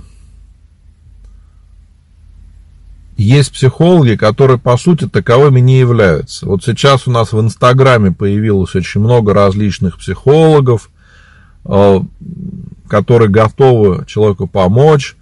есть 3.18 3.52
психологи, 3.52 4.14
которые, 4.14 4.58
по 4.58 4.76
сути, 4.76 5.08
таковыми 5.08 5.58
не 5.60 5.78
являются. 5.78 6.46
Вот 6.46 6.62
сейчас 6.64 7.08
у 7.08 7.10
нас 7.10 7.32
в 7.32 7.40
Инстаграме 7.40 8.12
появилось 8.12 8.74
очень 8.76 9.00
много 9.00 9.34
различных 9.34 9.98
психологов, 9.98 10.88
а, 11.64 12.04
которые 12.88 13.28
готовы 13.28 14.04
человеку 14.06 14.46
помочь, 14.46 15.16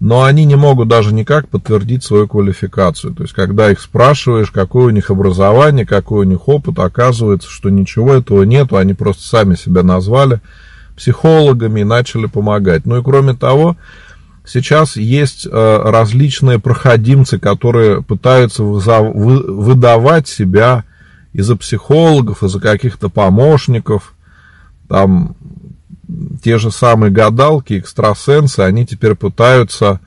но 0.00 0.24
они 0.24 0.46
не 0.46 0.56
могут 0.56 0.88
даже 0.88 1.12
никак 1.14 1.46
подтвердить 1.48 2.02
свою 2.02 2.26
квалификацию. 2.26 3.14
То 3.14 3.22
есть, 3.22 3.34
когда 3.34 3.70
их 3.70 3.80
спрашиваешь, 3.80 4.50
какое 4.50 4.86
у 4.86 4.90
них 4.90 5.10
образование, 5.10 5.84
какой 5.84 6.26
у 6.26 6.28
них 6.28 6.48
опыт, 6.48 6.78
оказывается, 6.78 7.50
что 7.50 7.68
ничего 7.68 8.14
этого 8.14 8.44
нету, 8.44 8.78
они 8.78 8.94
просто 8.94 9.22
сами 9.22 9.54
себя 9.56 9.82
назвали 9.82 10.40
психологами 10.96 11.80
и 11.80 11.84
начали 11.84 12.26
помогать. 12.26 12.86
Ну 12.86 12.98
и 12.98 13.02
кроме 13.02 13.34
того, 13.34 13.76
сейчас 14.44 14.96
есть 14.96 15.46
э, 15.46 15.82
различные 15.84 16.58
проходимцы, 16.58 17.38
которые 17.38 18.02
пытаются 18.02 18.62
выдавать 18.62 20.28
себя 20.28 20.84
из-за 21.32 21.56
психологов, 21.56 22.42
из-за 22.42 22.60
каких-то 22.60 23.08
помощников, 23.08 24.14
там 24.88 25.36
те 26.42 26.58
же 26.58 26.70
самые 26.70 27.10
гадалки, 27.10 27.78
экстрасенсы, 27.78 28.60
они 28.60 28.86
теперь 28.86 29.14
пытаются 29.14 30.00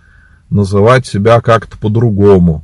называть 0.49 1.07
себя 1.07 1.41
как-то 1.41 1.77
по-другому. 1.77 2.63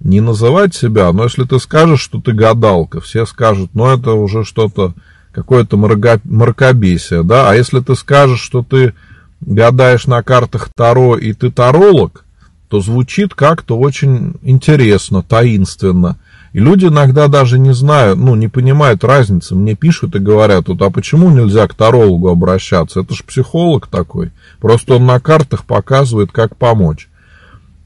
Не 0.00 0.20
называть 0.20 0.74
себя, 0.74 1.12
но 1.12 1.24
если 1.24 1.42
ты 1.42 1.58
скажешь, 1.58 2.00
что 2.00 2.20
ты 2.20 2.32
гадалка, 2.32 3.00
все 3.00 3.26
скажут, 3.26 3.70
ну 3.74 3.88
это 3.88 4.12
уже 4.12 4.44
что-то, 4.44 4.94
какое-то 5.32 5.76
мракобесие, 5.76 7.24
да, 7.24 7.50
а 7.50 7.54
если 7.56 7.80
ты 7.80 7.96
скажешь, 7.96 8.40
что 8.40 8.62
ты 8.62 8.94
гадаешь 9.40 10.06
на 10.06 10.22
картах 10.22 10.70
Таро 10.74 11.16
и 11.16 11.32
ты 11.32 11.50
таролог, 11.50 12.24
то 12.68 12.80
звучит 12.80 13.34
как-то 13.34 13.78
очень 13.78 14.34
интересно, 14.42 15.22
таинственно. 15.22 16.18
И 16.52 16.60
люди 16.60 16.86
иногда 16.86 17.28
даже 17.28 17.58
не 17.58 17.72
знают, 17.72 18.18
ну, 18.18 18.34
не 18.34 18.48
понимают 18.48 19.04
разницы. 19.04 19.54
Мне 19.54 19.74
пишут 19.74 20.16
и 20.16 20.18
говорят, 20.18 20.68
вот, 20.68 20.80
а 20.82 20.90
почему 20.90 21.30
нельзя 21.30 21.66
к 21.68 21.74
тарологу 21.74 22.28
обращаться? 22.28 23.00
Это 23.00 23.14
же 23.14 23.22
психолог 23.24 23.86
такой. 23.86 24.32
Просто 24.58 24.94
он 24.94 25.06
на 25.06 25.20
картах 25.20 25.64
показывает, 25.64 26.32
как 26.32 26.56
помочь. 26.56 27.08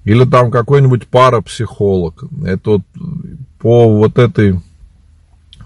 Или 0.04 0.24
там 0.24 0.50
какой-нибудь 0.50 1.06
парапсихолог. 1.06 2.24
Это 2.44 2.70
вот 2.70 2.82
по 3.58 3.88
вот 3.98 4.18
этой 4.18 4.60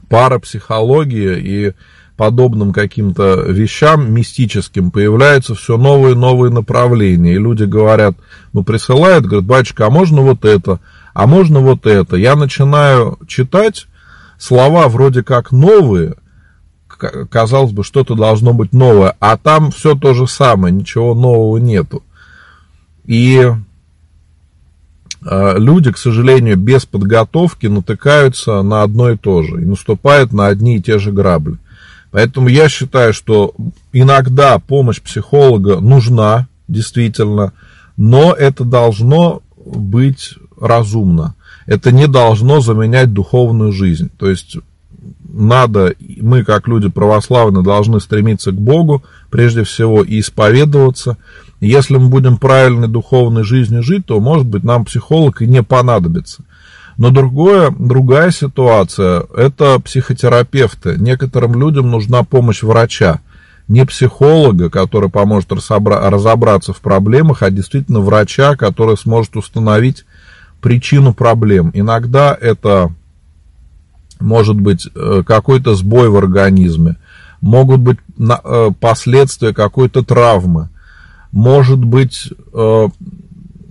парапсихологии 0.08 1.38
и 1.38 1.72
подобным 2.16 2.72
каким-то 2.72 3.42
вещам 3.42 4.12
мистическим 4.12 4.90
появляются 4.90 5.54
все 5.54 5.76
новые 5.76 6.14
и 6.14 6.18
новые 6.18 6.50
направления. 6.50 7.34
И 7.34 7.38
люди 7.38 7.64
говорят, 7.64 8.16
ну 8.52 8.64
присылают, 8.64 9.26
говорят, 9.26 9.44
батюшка, 9.44 9.86
а 9.86 9.90
можно 9.90 10.22
вот 10.22 10.44
это, 10.44 10.80
а 11.14 11.26
можно 11.26 11.60
вот 11.60 11.86
это. 11.86 12.16
Я 12.16 12.34
начинаю 12.34 13.18
читать, 13.26 13.86
слова 14.38 14.88
вроде 14.88 15.22
как 15.22 15.52
новые, 15.52 16.14
казалось 17.30 17.72
бы, 17.72 17.84
что-то 17.84 18.14
должно 18.14 18.54
быть 18.54 18.72
новое, 18.72 19.14
а 19.20 19.36
там 19.36 19.70
все 19.70 19.94
то 19.94 20.14
же 20.14 20.26
самое, 20.26 20.74
ничего 20.74 21.14
нового 21.14 21.58
нету. 21.58 22.02
И 23.04 23.46
э, 25.24 25.58
люди, 25.58 25.92
к 25.92 25.98
сожалению, 25.98 26.56
без 26.56 26.86
подготовки 26.86 27.66
натыкаются 27.66 28.62
на 28.62 28.82
одно 28.82 29.10
и 29.10 29.16
то 29.16 29.42
же 29.42 29.62
и 29.62 29.66
наступают 29.66 30.32
на 30.32 30.46
одни 30.46 30.76
и 30.78 30.82
те 30.82 30.98
же 30.98 31.12
грабли. 31.12 31.58
Поэтому 32.16 32.48
я 32.48 32.70
считаю, 32.70 33.12
что 33.12 33.52
иногда 33.92 34.58
помощь 34.58 35.02
психолога 35.02 35.80
нужна, 35.80 36.48
действительно, 36.66 37.52
но 37.98 38.32
это 38.32 38.64
должно 38.64 39.42
быть 39.54 40.32
разумно. 40.58 41.34
Это 41.66 41.92
не 41.92 42.06
должно 42.08 42.62
заменять 42.62 43.12
духовную 43.12 43.70
жизнь. 43.72 44.08
То 44.16 44.30
есть 44.30 44.56
надо, 45.28 45.92
мы 46.22 46.42
как 46.42 46.68
люди 46.68 46.88
православные 46.88 47.62
должны 47.62 48.00
стремиться 48.00 48.50
к 48.50 48.58
Богу, 48.58 49.04
прежде 49.30 49.62
всего, 49.64 50.02
и 50.02 50.20
исповедоваться. 50.20 51.18
Если 51.60 51.98
мы 51.98 52.08
будем 52.08 52.38
правильной 52.38 52.88
духовной 52.88 53.44
жизнью 53.44 53.82
жить, 53.82 54.06
то, 54.06 54.20
может 54.20 54.46
быть, 54.46 54.64
нам 54.64 54.86
психолог 54.86 55.42
и 55.42 55.46
не 55.46 55.62
понадобится. 55.62 56.44
Но 56.96 57.10
другое, 57.10 57.74
другая 57.78 58.30
ситуация– 58.30 59.24
это 59.36 59.78
психотерапевты. 59.80 60.96
Некоторым 60.98 61.60
людям 61.60 61.90
нужна 61.90 62.22
помощь 62.22 62.62
врача. 62.62 63.20
Не 63.68 63.84
психолога, 63.84 64.70
который 64.70 65.10
поможет 65.10 65.52
разобраться 65.52 66.72
в 66.72 66.80
проблемах, 66.80 67.42
а 67.42 67.50
действительно 67.50 68.00
врача, 68.00 68.56
который 68.56 68.96
сможет 68.96 69.36
установить 69.36 70.04
причину 70.60 71.12
проблем. 71.12 71.70
Иногда 71.74 72.36
это 72.40 72.92
может 74.20 74.58
быть 74.58 74.88
э, 74.94 75.22
какой-то 75.26 75.74
сбой 75.74 76.08
в 76.08 76.16
организме, 76.16 76.96
могут 77.40 77.80
быть 77.80 77.98
э, 78.18 78.70
последствия 78.80 79.52
какой-то 79.52 80.02
травмы, 80.02 80.70
может 81.32 81.84
быть 81.84 82.32
э, 82.54 82.88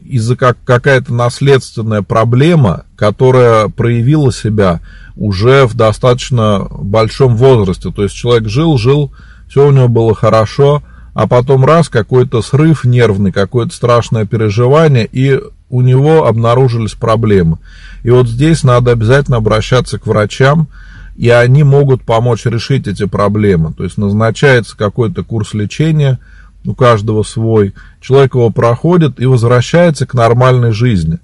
из-за 0.06 0.36
как 0.36 0.58
какая-то 0.64 1.14
наследственная 1.14 2.02
проблема, 2.02 2.86
которая 2.96 3.70
проявила 3.70 4.32
себя 4.32 4.82
уже 5.16 5.66
в 5.66 5.76
достаточно 5.76 6.68
большом 6.70 7.36
возрасте. 7.36 7.92
То 7.92 8.04
есть 8.04 8.16
человек 8.16 8.48
жил, 8.48 8.78
жил, 8.78 9.12
все 9.48 9.68
у 9.68 9.72
него 9.72 9.88
было 9.88 10.14
хорошо, 10.14 10.84
а 11.14 11.28
потом 11.28 11.66
раз 11.66 11.90
какой-то 11.90 12.42
срыв 12.42 12.84
нервный, 12.84 13.32
какое-то 13.32 13.74
страшное 13.74 14.26
переживание, 14.26 15.08
и 15.12 15.40
у 15.70 15.82
него 15.82 16.28
обнаружились 16.28 16.94
проблемы. 16.94 17.60
И 18.04 18.10
вот 18.10 18.28
здесь 18.28 18.64
надо 18.64 18.92
обязательно 18.92 19.38
обращаться 19.38 19.98
к 19.98 20.06
врачам, 20.06 20.68
и 21.16 21.30
они 21.30 21.64
могут 21.64 22.04
помочь 22.04 22.46
решить 22.46 22.88
эти 22.88 23.06
проблемы. 23.06 23.74
То 23.74 23.84
есть 23.84 23.98
назначается 23.98 24.78
какой-то 24.78 25.24
курс 25.24 25.54
лечения– 25.54 26.20
у 26.66 26.74
каждого 26.74 27.24
свой, 27.24 27.74
человек 28.02 28.36
его 28.36 28.50
проходит 28.50 29.20
и 29.20 29.26
возвращается 29.26 30.06
к 30.06 30.14
нормальной 30.14 30.72
жизни. 30.72 31.20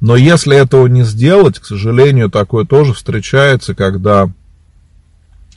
Но 0.00 0.16
если 0.16 0.56
этого 0.56 0.86
не 0.86 1.04
сделать, 1.04 1.58
к 1.58 1.64
сожалению, 1.64 2.30
такое 2.30 2.64
тоже 2.64 2.92
встречается, 2.92 3.74
когда 3.74 4.30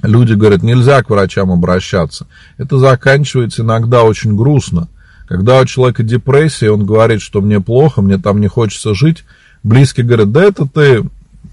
люди 0.01 0.33
говорят, 0.33 0.63
нельзя 0.63 1.03
к 1.03 1.09
врачам 1.09 1.51
обращаться. 1.51 2.25
Это 2.57 2.77
заканчивается 2.77 3.63
иногда 3.63 4.03
очень 4.03 4.35
грустно. 4.35 4.87
Когда 5.27 5.59
у 5.59 5.65
человека 5.65 6.03
депрессия, 6.03 6.71
он 6.71 6.85
говорит, 6.85 7.21
что 7.21 7.41
мне 7.41 7.59
плохо, 7.59 8.01
мне 8.01 8.17
там 8.17 8.39
не 8.41 8.47
хочется 8.47 8.95
жить, 8.95 9.25
близкие 9.61 10.05
говорят, 10.05 10.31
да 10.31 10.43
это 10.43 10.65
ты 10.65 11.03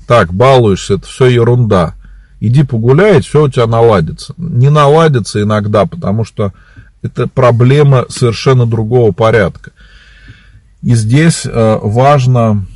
так 0.07 0.33
балуешься, 0.33 0.95
это 0.95 1.07
все 1.07 1.27
ерунда. 1.27 1.95
Иди 2.41 2.62
погуляй, 2.62 3.21
все 3.21 3.45
у 3.45 3.49
тебя 3.49 3.67
наладится. 3.67 4.35
Не 4.37 4.71
наладится 4.71 5.43
иногда, 5.43 5.87
потому 5.87 6.25
что 6.25 6.53
это 7.07 7.27
проблема 7.27 8.07
совершенно 8.09 8.66
другого 8.66 9.12
порядка. 9.12 9.73
И 10.83 10.95
здесь 10.95 11.47
э, 11.47 11.79
важно 11.83 12.66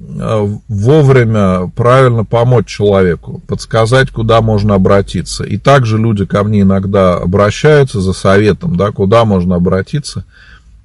э, 0.00 0.56
вовремя 0.68 1.70
правильно 1.74 2.24
помочь 2.24 2.66
человеку, 2.66 3.42
подсказать, 3.46 4.10
куда 4.10 4.42
можно 4.42 4.74
обратиться. 4.74 5.44
И 5.44 5.56
также 5.56 5.98
люди 5.98 6.26
ко 6.26 6.42
мне 6.42 6.62
иногда 6.62 7.16
обращаются 7.16 8.00
за 8.00 8.12
советом, 8.12 8.76
да, 8.76 8.90
куда 8.90 9.24
можно 9.24 9.56
обратиться. 9.56 10.24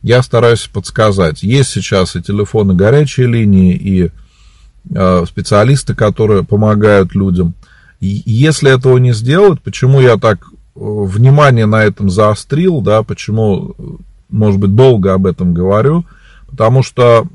Я 0.04 0.24
стараюсь 0.24 0.70
подсказать. 0.72 1.44
Есть 1.44 1.72
сейчас 1.72 2.16
и 2.16 2.22
телефоны 2.22 2.74
горячей 2.74 3.26
линии, 3.26 3.76
и 3.76 4.12
э, 4.94 5.26
специалисты, 5.28 5.94
которые 5.94 6.44
помогают 6.44 7.14
людям. 7.14 7.54
И 8.00 8.24
если 8.26 8.74
этого 8.74 8.98
не 8.98 9.14
сделать, 9.14 9.62
почему 9.62 10.02
я 10.02 10.18
так 10.18 10.48
внимание 10.82 11.66
на 11.66 11.84
этом 11.84 12.10
заострил, 12.10 12.82
да, 12.82 13.04
почему, 13.04 13.76
может 14.30 14.60
быть, 14.60 14.76
долго 14.76 15.14
об 15.14 15.28
этом 15.28 15.54
говорю, 15.54 16.06
потому 16.48 16.82
что 16.82 17.28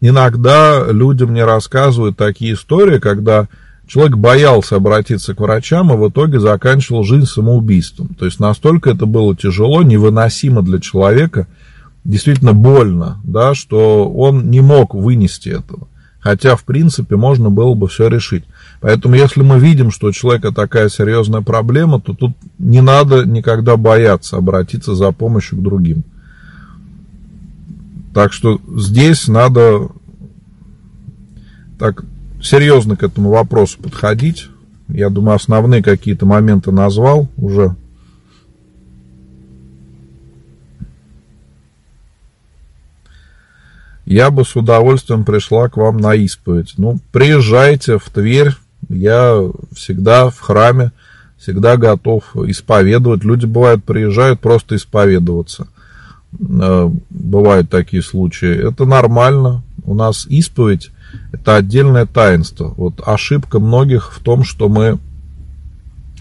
иногда 0.00 0.84
люди 0.90 1.24
мне 1.24 1.44
рассказывают 1.44 2.16
такие 2.16 2.54
истории, 2.54 2.98
когда 2.98 3.48
человек 3.86 4.16
боялся 4.16 4.76
обратиться 4.76 5.34
к 5.34 5.40
врачам, 5.40 5.92
и 5.92 5.96
в 5.96 6.08
итоге 6.08 6.40
заканчивал 6.40 7.04
жизнь 7.04 7.26
самоубийством. 7.26 8.08
То 8.18 8.26
есть 8.26 8.38
настолько 8.38 8.90
это 8.90 9.06
было 9.06 9.34
тяжело, 9.34 9.82
невыносимо 9.82 10.62
для 10.62 10.78
человека, 10.78 11.46
действительно 12.04 12.52
больно, 12.52 13.20
да, 13.24 13.54
что 13.54 14.10
он 14.10 14.50
не 14.50 14.60
мог 14.60 14.94
вынести 14.94 15.48
этого. 15.48 15.88
Хотя, 16.20 16.56
в 16.56 16.64
принципе, 16.64 17.16
можно 17.16 17.50
было 17.50 17.74
бы 17.74 17.88
все 17.88 18.08
решить. 18.08 18.44
Поэтому, 18.84 19.14
если 19.14 19.40
мы 19.40 19.58
видим, 19.58 19.90
что 19.90 20.08
у 20.08 20.12
человека 20.12 20.52
такая 20.52 20.90
серьезная 20.90 21.40
проблема, 21.40 22.02
то 22.02 22.12
тут 22.12 22.32
не 22.58 22.82
надо 22.82 23.24
никогда 23.24 23.78
бояться 23.78 24.36
обратиться 24.36 24.94
за 24.94 25.10
помощью 25.10 25.56
к 25.56 25.62
другим. 25.62 26.04
Так 28.12 28.34
что 28.34 28.60
здесь 28.76 29.26
надо 29.26 29.88
так 31.78 32.04
серьезно 32.42 32.94
к 32.94 33.02
этому 33.02 33.30
вопросу 33.30 33.78
подходить. 33.80 34.50
Я 34.88 35.08
думаю, 35.08 35.36
основные 35.36 35.82
какие-то 35.82 36.26
моменты 36.26 36.70
назвал 36.70 37.30
уже. 37.38 37.74
Я 44.04 44.30
бы 44.30 44.44
с 44.44 44.54
удовольствием 44.54 45.24
пришла 45.24 45.70
к 45.70 45.78
вам 45.78 45.96
на 45.96 46.14
исповедь. 46.14 46.74
Ну, 46.76 46.98
приезжайте 47.12 47.98
в 47.98 48.10
Тверь. 48.10 48.50
Я 48.94 49.50
всегда 49.72 50.30
в 50.30 50.40
храме, 50.40 50.92
всегда 51.36 51.76
готов 51.76 52.36
исповедовать. 52.36 53.24
Люди, 53.24 53.46
бывают, 53.46 53.84
приезжают 53.84 54.40
просто 54.40 54.76
исповедоваться. 54.76 55.68
Э, 56.40 56.90
бывают 57.10 57.70
такие 57.70 58.02
случаи. 58.02 58.68
Это 58.68 58.84
нормально. 58.84 59.62
У 59.84 59.94
нас 59.94 60.26
исповедь 60.26 60.90
это 61.32 61.56
отдельное 61.56 62.06
таинство. 62.06 62.74
Вот 62.76 63.00
ошибка 63.04 63.58
многих 63.58 64.12
в 64.12 64.22
том, 64.22 64.44
что 64.44 64.68
мы 64.68 64.98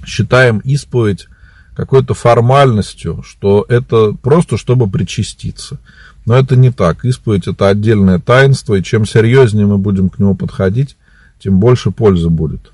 считаем 0.06 0.60
исповедь 0.60 1.28
какой-то 1.76 2.14
формальностью, 2.14 3.24
что 3.26 3.66
это 3.68 4.14
просто 4.22 4.58
чтобы 4.58 4.88
причаститься. 4.88 5.80
Но 6.26 6.36
это 6.36 6.56
не 6.56 6.72
так. 6.72 7.04
Исповедь 7.06 7.48
это 7.48 7.68
отдельное 7.68 8.20
таинство, 8.20 8.76
и 8.76 8.84
чем 8.84 9.06
серьезнее 9.06 9.66
мы 9.66 9.78
будем 9.78 10.10
к 10.10 10.20
нему 10.20 10.36
подходить, 10.36 10.96
тем 11.44 11.60
больше 11.60 11.92
пользы 11.92 12.30
будет. 12.30 12.72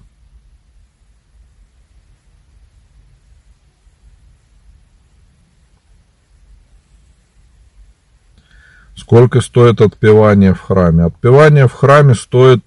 Сколько 8.95 9.41
стоит 9.41 9.82
отпевание 9.82 10.53
в 10.53 10.62
храме? 10.62 11.05
Отпевание 11.05 11.67
в 11.67 11.73
храме 11.73 12.13
стоит 12.13 12.63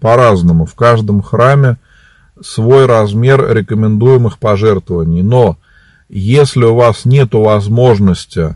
по-разному. 0.00 0.66
В 0.66 0.76
каждом 0.76 1.20
храме 1.20 1.78
свой 2.40 2.86
размер 2.86 3.52
рекомендуемых 3.52 4.38
пожертвований. 4.38 5.22
Но 5.22 5.56
если 6.08 6.64
у 6.64 6.76
вас 6.76 7.04
нет 7.04 7.34
возможности 7.34 8.54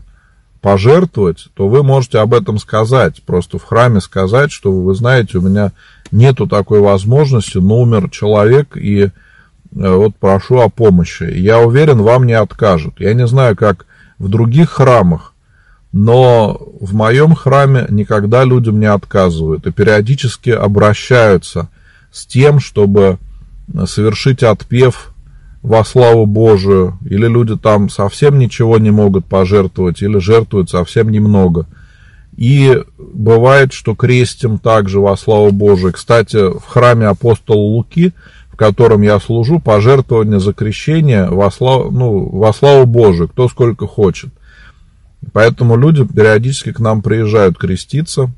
пожертвовать, 0.61 1.49
то 1.55 1.67
вы 1.67 1.83
можете 1.83 2.19
об 2.19 2.33
этом 2.33 2.57
сказать. 2.57 3.21
Просто 3.23 3.57
в 3.57 3.65
храме 3.65 3.99
сказать, 3.99 4.53
что 4.53 4.71
вы 4.71 4.95
знаете, 4.95 5.39
у 5.39 5.41
меня 5.41 5.73
нету 6.11 6.47
такой 6.47 6.79
возможности, 6.79 7.57
но 7.57 7.79
умер 7.79 8.09
человек, 8.09 8.77
и 8.77 9.03
э, 9.03 9.09
вот 9.71 10.15
прошу 10.15 10.59
о 10.59 10.69
помощи. 10.69 11.23
Я 11.23 11.59
уверен, 11.59 12.01
вам 12.01 12.25
не 12.25 12.33
откажут. 12.33 12.95
Я 12.99 13.13
не 13.13 13.27
знаю, 13.27 13.55
как 13.55 13.85
в 14.17 14.29
других 14.29 14.69
храмах, 14.71 15.33
но 15.91 16.59
в 16.79 16.93
моем 16.93 17.35
храме 17.35 17.85
никогда 17.89 18.43
людям 18.43 18.79
не 18.79 18.85
отказывают 18.85 19.65
и 19.65 19.71
периодически 19.71 20.49
обращаются 20.49 21.69
с 22.11 22.25
тем, 22.25 22.59
чтобы 22.59 23.17
совершить 23.85 24.43
отпев 24.43 25.13
во 25.61 25.83
славу 25.83 26.25
Божию, 26.27 26.99
или 27.03 27.27
люди 27.27 27.57
там 27.57 27.89
совсем 27.89 28.37
ничего 28.37 28.77
не 28.77 28.91
могут 28.91 29.25
пожертвовать, 29.25 30.01
или 30.03 30.19
жертвуют 30.19 30.69
совсем 30.69 31.09
немного. 31.09 31.65
И 32.37 32.83
бывает, 32.97 33.71
что 33.73 33.95
крестим 33.95 34.57
также 34.59 34.99
во 34.99 35.15
славу 35.15 35.51
Божию. 35.51 35.93
Кстати, 35.93 36.35
в 36.35 36.65
храме 36.65 37.07
апостола 37.07 37.57
Луки, 37.57 38.13
в 38.51 38.57
котором 38.57 39.01
я 39.01 39.19
служу, 39.19 39.59
пожертвование 39.59 40.39
за 40.39 40.53
крещение 40.53 41.29
во 41.29 41.49
славу, 41.51 41.91
ну, 41.91 42.29
во 42.29 42.51
славу 42.53 42.85
Божию, 42.85 43.29
кто 43.29 43.47
сколько 43.47 43.87
хочет– 43.87 44.31
Поэтому 45.33 45.77
люди 45.77 46.05
периодически 46.05 46.71
к 46.71 46.79
нам 46.79 47.01
приезжают 47.01 47.57
креститься. 47.57 48.31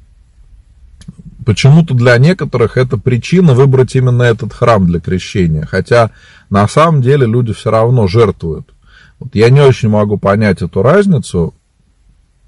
Почему-то 1.45 1.93
для 1.93 2.17
некоторых 2.17 2.77
это 2.77 2.97
причина 2.97 3.53
выбрать 3.53 3.95
именно 3.95 4.23
этот 4.23 4.53
храм 4.53 4.85
для 4.85 4.99
крещения. 4.99 5.65
Хотя 5.65 6.11
на 6.49 6.67
самом 6.67 7.01
деле 7.01 7.25
люди 7.25 7.53
все 7.53 7.71
равно 7.71 8.07
жертвуют. 8.07 8.73
Вот 9.19 9.33
я 9.33 9.49
не 9.49 9.61
очень 9.61 9.89
могу 9.89 10.17
понять 10.17 10.61
эту 10.61 10.81
разницу. 10.81 11.53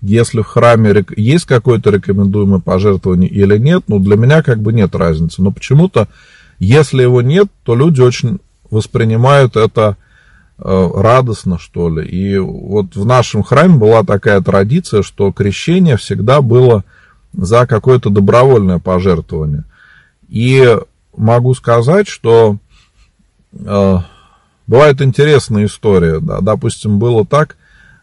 Если 0.02 0.42
в 0.42 0.48
храме 0.48 1.06
есть 1.18 1.46
какое-то 1.46 1.90
рекомендуемое 1.92 2.60
пожертвование 2.60 3.30
или 3.30 3.58
нет, 3.58 3.84
ну 3.88 4.00
для 4.00 4.16
меня 4.16 4.42
как 4.44 4.62
бы 4.62 4.72
нет 4.74 4.96
разницы. 4.96 5.42
Но 5.42 5.52
почему-то, 5.52 6.08
если 6.58 7.02
его 7.02 7.22
нет, 7.22 7.48
то 7.64 7.76
люди 7.76 8.02
очень 8.02 8.40
воспринимают 8.70 9.58
это 9.58 9.98
Э, 10.62 10.92
радостно, 10.94 11.58
что 11.58 11.88
ли. 11.88 12.06
И 12.06 12.38
вот 12.38 12.94
в 12.94 13.06
нашем 13.06 13.44
храме 13.44 13.78
была 13.78 14.04
такая 14.04 14.42
традиция, 14.42 15.04
что 15.04 15.32
крещение 15.32 15.96
всегда 15.96 16.42
было 16.42 16.84
за 17.32 17.66
какое-то 17.66 18.10
добровольное 18.10 18.80
пожертвование. 18.80 19.64
И 20.28 20.78
могу 21.16 21.54
сказать, 21.54 22.10
что 22.10 22.58
э, 23.54 23.98
бывает 24.68 25.02
интересная 25.02 25.66
история. 25.66 26.20
Да, 26.20 26.42
допустим, 26.42 27.00
было 27.00 27.26
так, 27.26 27.56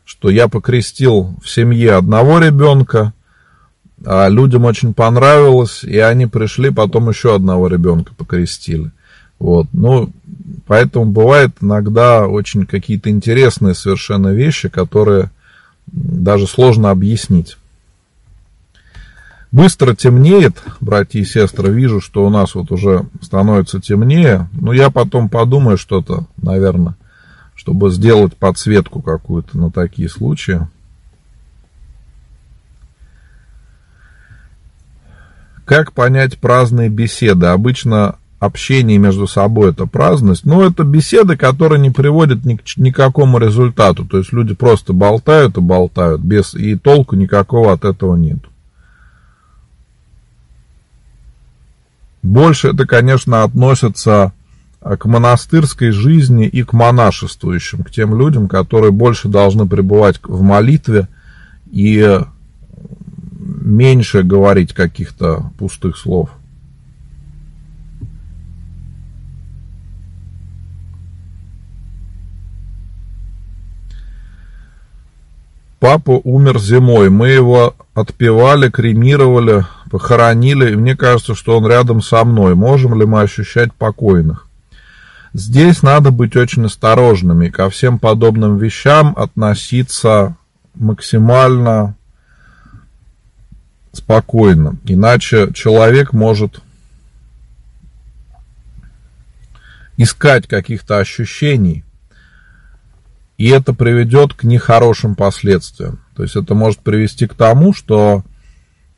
что 0.07 0.31
я 0.31 0.47
покрестил 0.49 1.35
в 1.43 1.51
семье 1.51 1.95
одного 1.95 2.39
ребенка, 2.39 3.13
а 4.05 4.29
людям 4.29 4.65
очень 4.65 4.95
понравилось, 4.95 5.83
и 5.83 5.99
они 5.99 6.27
пришли, 6.27 6.71
потом 6.71 7.09
еще 7.11 7.35
одного 7.35 7.67
ребенка 7.67 8.15
покрестили. 8.15 8.93
Вот. 9.41 9.67
Ну, 9.73 10.13
поэтому 10.67 11.07
бывает 11.07 11.51
иногда 11.61 12.27
очень 12.29 12.67
какие-то 12.67 13.11
интересные 13.11 13.75
совершенно 13.75 14.29
вещи, 14.29 14.69
которые 14.69 15.31
даже 15.87 16.47
сложно 16.47 16.91
объяснить. 16.91 17.59
Быстро 19.51 19.95
темнеет, 19.95 20.63
братья 20.81 21.19
и 21.19 21.25
сестры, 21.25 21.73
вижу, 21.73 22.01
что 22.01 22.25
у 22.25 22.31
нас 22.31 22.55
вот 22.55 22.71
уже 22.71 23.07
становится 23.21 23.81
темнее. 23.81 24.49
Но 24.53 24.73
я 24.73 24.91
потом 24.91 25.29
подумаю 25.29 25.79
что-то, 25.79 26.27
наверное, 26.37 26.95
чтобы 27.57 27.91
сделать 27.91 28.37
подсветку 28.37 29.03
какую-то 29.03 29.59
на 29.59 29.71
такие 29.71 30.09
случаи. 30.09 30.61
Как 35.65 35.93
понять 35.93 36.39
праздные 36.39 36.89
беседы? 36.89 37.47
Обычно 37.47 38.17
общение 38.39 38.99
между 38.99 39.27
собой, 39.27 39.71
это 39.71 39.87
праздность, 39.87 40.45
но 40.45 40.65
это 40.65 40.85
беседы, 40.85 41.37
которые 41.37 41.81
не 41.81 41.91
приводят 41.91 42.45
ни 42.45 42.55
к 42.55 42.63
никакому 42.77 43.39
результату. 43.39 44.05
То 44.05 44.19
есть 44.19 44.33
люди 44.33 44.55
просто 44.55 44.93
болтают 44.93 45.57
и 45.57 45.61
болтают, 45.61 46.21
без, 46.21 46.55
и 46.55 46.77
толку 46.77 47.17
никакого 47.17 47.73
от 47.73 47.85
этого 47.85 48.15
нет. 48.15 48.39
Больше 52.23 52.69
это, 52.69 52.87
конечно, 52.87 53.43
относится 53.43 54.33
к 54.95 55.05
монастырской 55.07 55.91
жизни 55.91 56.47
и 56.47 56.63
к 56.63 56.73
монашествующим, 56.73 57.83
к 57.83 57.91
тем 57.91 58.17
людям, 58.17 58.47
которые 58.47 58.93
больше 58.93 59.27
должны 59.27 59.67
пребывать 59.67 60.21
в 60.23 60.43
молитве 60.43 61.09
и 61.73 62.21
меньше 63.39 64.23
говорить 64.23 64.75
каких-то 64.75 65.51
пустых 65.59 65.97
слов. 65.97 66.31
Папа 75.81 76.21
умер 76.25 76.59
зимой. 76.59 77.11
Мы 77.11 77.29
его 77.29 77.75
отпевали, 77.95 78.71
кремировали, 78.71 79.67
похоронили. 79.91 80.73
И 80.73 80.77
мне 80.77 80.97
кажется, 80.97 81.35
что 81.35 81.59
он 81.59 81.67
рядом 81.67 82.01
со 82.03 82.25
мной. 82.25 82.55
Можем 82.55 82.99
ли 82.99 83.05
мы 83.05 83.21
ощущать 83.21 83.75
покойных? 83.75 84.46
Здесь 85.39 85.83
надо 85.83 86.13
быть 86.13 86.35
очень 86.35 86.65
осторожными. 86.65 87.51
Ко 87.51 87.69
всем 87.69 87.99
подобным 87.99 88.57
вещам 88.57 89.13
относиться 89.19 90.35
максимально 90.75 91.95
спокойно. 93.93 94.79
Иначе 94.85 95.53
человек 95.53 96.15
может 96.15 96.63
искать 99.99 100.47
каких-то 100.47 101.01
ощущений, 101.01 101.85
и 103.37 103.49
это 103.49 103.75
приведет 103.75 104.33
к 104.33 104.45
нехорошим 104.45 105.15
последствиям. 105.15 106.01
То 106.17 106.23
есть 106.23 106.35
это 106.35 106.55
может 106.55 106.79
привести 106.79 107.27
к 107.27 107.35
тому, 107.35 107.75
что 107.75 108.25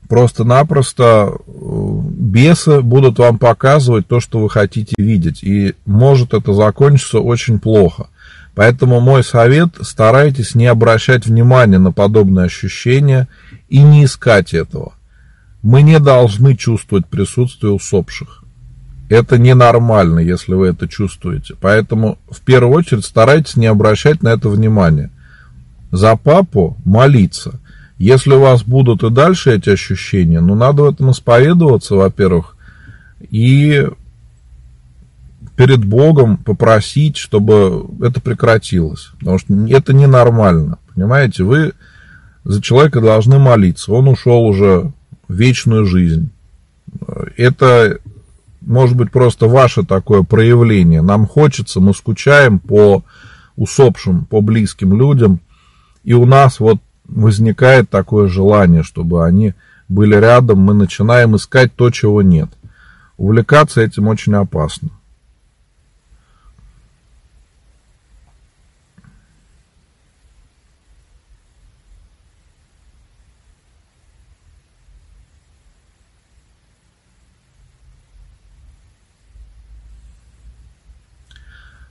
просто-напросто 0.09 1.33
э, 1.37 2.01
бесы 2.19 2.81
будут 2.81 3.19
вам 3.19 3.39
показывать 3.39 4.07
то, 4.07 4.21
что 4.21 4.41
вы 4.41 4.51
хотите 4.51 4.95
видеть. 4.99 5.43
И 5.43 5.75
может 5.87 6.35
это 6.35 6.53
закончиться 6.53 7.21
очень 7.21 7.59
плохо. 7.61 8.09
Поэтому 8.55 8.99
мой 9.01 9.23
совет, 9.23 9.77
старайтесь 9.83 10.55
не 10.57 10.67
обращать 10.67 11.27
внимания 11.27 11.79
на 11.79 11.93
подобные 11.93 12.47
ощущения 12.47 13.29
и 13.69 13.83
не 13.83 14.05
искать 14.05 14.53
этого. 14.53 14.95
Мы 15.63 15.83
не 15.83 16.01
должны 16.01 16.57
чувствовать 16.57 17.07
присутствие 17.07 17.73
усопших. 17.73 18.43
Это 19.09 19.39
ненормально, 19.39 20.19
если 20.19 20.55
вы 20.55 20.69
это 20.69 20.89
чувствуете. 20.89 21.55
Поэтому 21.61 22.19
в 22.31 22.41
первую 22.41 22.75
очередь 22.75 23.05
старайтесь 23.05 23.57
не 23.57 23.67
обращать 23.67 24.23
на 24.23 24.29
это 24.29 24.49
внимания. 24.49 25.11
За 25.91 26.17
папу 26.17 26.77
молиться. 26.85 27.61
Если 27.99 28.33
у 28.33 28.41
вас 28.41 28.63
будут 28.63 29.03
и 29.03 29.11
дальше 29.11 29.55
эти 29.55 29.71
ощущения, 29.71 30.41
ну 30.41 30.55
надо 30.55 30.85
в 30.85 30.89
этом 30.91 31.11
исповедоваться, 31.11 31.97
во-первых, 31.97 32.57
и 33.31 33.89
перед 35.57 35.85
Богом 35.85 36.37
попросить, 36.37 37.17
чтобы 37.17 37.87
это 38.01 38.21
прекратилось. 38.21 39.11
Потому 39.19 39.39
что 39.39 39.55
это 39.69 39.93
ненормально. 39.93 40.79
Понимаете, 40.95 41.43
вы 41.43 41.73
за 42.45 42.63
человека 42.63 43.01
должны 43.01 43.41
молиться. 43.41 43.93
Он 43.93 44.07
ушел 44.07 44.47
уже 44.47 44.93
в 45.27 45.35
вечную 45.35 45.85
жизнь. 45.85 46.31
Это 47.37 47.99
может 48.61 48.97
быть 48.97 49.11
просто 49.11 49.47
ваше 49.49 49.83
такое 49.83 50.23
проявление. 50.23 51.03
Нам 51.03 51.27
хочется, 51.27 51.81
мы 51.81 51.93
скучаем 51.93 52.61
по 52.61 53.03
усопшим, 53.57 54.27
по 54.27 54.41
близким 54.41 54.97
людям. 54.97 55.41
И 56.05 56.15
у 56.15 56.25
нас 56.25 56.61
вот 56.61 56.79
возникает 57.09 57.91
такое 57.91 58.29
желание, 58.29 58.83
чтобы 58.83 59.25
они 59.25 59.55
были 59.89 60.15
рядом. 60.15 60.61
Мы 60.61 60.75
начинаем 60.75 61.37
искать 61.37 61.75
то, 61.75 61.91
чего 61.91 62.23
нет. 62.23 62.51
Увлекаться 63.17 63.81
этим 63.81 64.07
очень 64.09 64.35
опасно. 64.35 64.91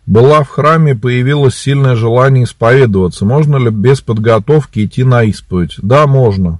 Была 0.07 0.41
в 0.43 0.49
храме, 0.49 0.95
появилось 0.95 1.57
сильное 1.57 1.97
желание 1.97 2.45
исповедоваться. 2.45 3.25
Можно 3.25 3.57
ли 3.57 3.69
без 3.69 3.99
подготовки 3.99 4.85
идти 4.85 5.03
на 5.03 5.23
исповедь? 5.23 5.75
Да, 5.81 6.07
можно. 6.07 6.59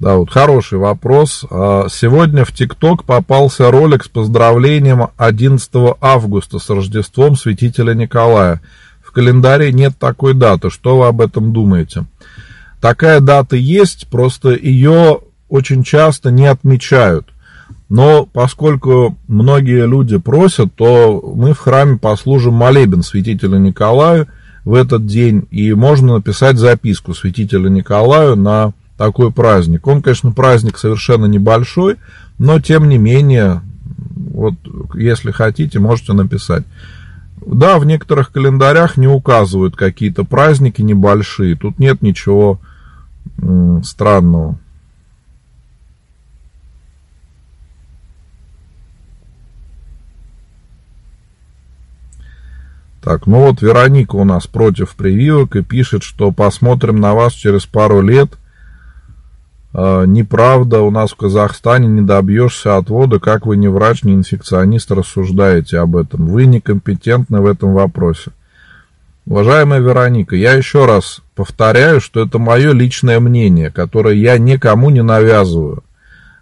Да, 0.00 0.16
вот 0.16 0.30
хороший 0.30 0.78
вопрос. 0.78 1.44
А, 1.50 1.88
сегодня 1.90 2.46
в 2.46 2.52
ТикТок 2.52 3.04
попался 3.04 3.70
ролик 3.70 4.04
с 4.04 4.08
поздравлением 4.08 5.08
11 5.18 5.70
августа 6.00 6.58
с 6.58 6.70
Рождеством 6.70 7.36
святителя 7.36 7.92
Николая. 7.92 8.62
В 9.02 9.12
календаре 9.12 9.72
нет 9.72 9.98
такой 9.98 10.32
даты. 10.32 10.70
Что 10.70 10.96
вы 10.96 11.06
об 11.08 11.20
этом 11.20 11.52
думаете? 11.52 12.06
Такая 12.80 13.20
дата 13.20 13.56
есть, 13.56 14.08
просто 14.08 14.50
ее 14.54 15.20
очень 15.48 15.82
часто 15.82 16.30
не 16.30 16.46
отмечают. 16.46 17.28
Но 17.88 18.26
поскольку 18.26 19.16
многие 19.28 19.86
люди 19.86 20.18
просят, 20.18 20.74
то 20.74 21.32
мы 21.34 21.54
в 21.54 21.58
храме 21.58 21.96
послужим 21.96 22.54
молебен 22.54 23.02
святителю 23.02 23.58
Николаю 23.58 24.26
в 24.64 24.74
этот 24.74 25.06
день, 25.06 25.46
и 25.50 25.72
можно 25.72 26.14
написать 26.14 26.58
записку 26.58 27.14
святителю 27.14 27.70
Николаю 27.70 28.36
на 28.36 28.72
такой 28.98 29.32
праздник. 29.32 29.86
Он, 29.86 30.02
конечно, 30.02 30.32
праздник 30.32 30.76
совершенно 30.76 31.24
небольшой, 31.26 31.96
но 32.38 32.60
тем 32.60 32.88
не 32.88 32.98
менее, 32.98 33.62
вот 34.34 34.54
если 34.94 35.30
хотите, 35.30 35.78
можете 35.78 36.12
написать. 36.12 36.64
Да, 37.46 37.78
в 37.78 37.86
некоторых 37.86 38.32
календарях 38.32 38.98
не 38.98 39.06
указывают 39.06 39.76
какие-то 39.76 40.24
праздники 40.24 40.82
небольшие, 40.82 41.56
тут 41.56 41.78
нет 41.78 42.02
ничего 42.02 42.60
странного. 43.82 44.58
Так, 53.02 53.26
ну 53.26 53.40
вот 53.40 53.62
Вероника 53.62 54.16
у 54.16 54.24
нас 54.24 54.46
против 54.46 54.96
прививок 54.96 55.56
и 55.56 55.62
пишет, 55.62 56.02
что 56.02 56.32
посмотрим 56.32 56.96
на 56.96 57.14
вас 57.14 57.32
через 57.32 57.64
пару 57.64 58.00
лет. 58.00 58.30
Э, 59.72 60.04
неправда, 60.06 60.80
у 60.80 60.90
нас 60.90 61.12
в 61.12 61.16
Казахстане 61.16 61.86
не 61.86 62.02
добьешься 62.02 62.76
отвода, 62.76 63.20
как 63.20 63.46
вы 63.46 63.56
не 63.56 63.68
врач, 63.68 64.02
не 64.02 64.14
инфекционист 64.14 64.90
рассуждаете 64.90 65.78
об 65.78 65.96
этом. 65.96 66.26
Вы 66.26 66.46
некомпетентны 66.46 67.40
в 67.40 67.46
этом 67.46 67.72
вопросе. 67.72 68.32
Уважаемая 69.26 69.80
Вероника, 69.80 70.34
я 70.34 70.54
еще 70.54 70.86
раз 70.86 71.20
повторяю, 71.34 72.00
что 72.00 72.24
это 72.24 72.38
мое 72.38 72.72
личное 72.72 73.20
мнение, 73.20 73.70
которое 73.70 74.14
я 74.14 74.38
никому 74.38 74.88
не 74.88 75.02
навязываю. 75.02 75.84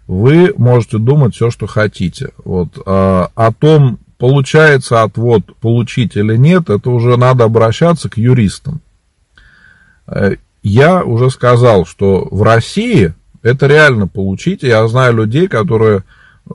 Вы 0.07 0.53
можете 0.57 0.97
думать 0.97 1.35
все, 1.35 1.51
что 1.51 1.67
хотите. 1.67 2.29
Вот, 2.45 2.69
а, 2.85 3.29
о 3.35 3.51
том, 3.51 3.99
получается 4.17 5.03
отвод 5.03 5.55
получить 5.57 6.15
или 6.15 6.35
нет, 6.35 6.69
это 6.69 6.89
уже 6.89 7.17
надо 7.17 7.43
обращаться 7.43 8.09
к 8.09 8.17
юристам. 8.17 8.81
Э, 10.07 10.35
я 10.63 11.03
уже 11.03 11.29
сказал, 11.29 11.85
что 11.85 12.27
в 12.29 12.41
России 12.41 13.13
это 13.41 13.67
реально 13.67 14.07
получить. 14.07 14.63
Я 14.63 14.87
знаю 14.87 15.15
людей, 15.15 15.47
которые 15.47 16.03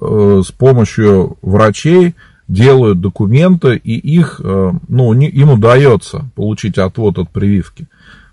э, 0.00 0.42
с 0.44 0.50
помощью 0.50 1.38
врачей 1.42 2.14
делают 2.48 3.00
документы, 3.00 3.76
и 3.76 3.96
их, 3.96 4.40
э, 4.42 4.72
ну, 4.88 5.12
им 5.14 5.50
удается 5.50 6.26
получить 6.34 6.78
отвод 6.78 7.18
от 7.18 7.30
прививки. 7.30 7.86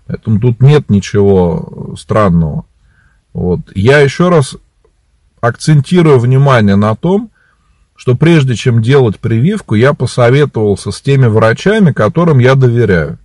Поэтому 0.06 0.40
тут 0.40 0.60
нет 0.60 0.90
ничего 0.90 1.94
странного. 1.96 2.64
Вот. 3.32 3.60
Я 3.74 4.00
еще 4.00 4.28
раз 4.28 4.56
акцентирую 5.40 6.18
внимание 6.18 6.76
на 6.76 6.96
том, 6.96 7.30
что 8.00 8.14
прежде 8.14 8.54
чем 8.54 8.80
делать 8.80 9.18
прививку, 9.18 9.74
я 9.74 9.92
посоветовался 9.92 10.90
с 10.90 11.02
теми 11.02 11.26
врачами, 11.26 11.92
которым 11.92 12.38
я 12.38 12.54
доверяю. 12.54 13.18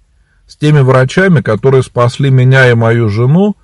С 0.47 0.57
теми 0.57 0.81
врачами, 0.81 1.39
которые 1.39 1.81
спасли 1.81 2.29
меня 2.29 2.69
и 2.69 2.73
мою 2.73 3.07
жену 3.07 3.55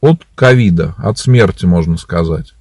от 0.00 0.22
ковида, 0.34 0.94
от 0.96 1.18
смерти, 1.18 1.66
можно 1.66 1.98
сказать. 1.98 2.54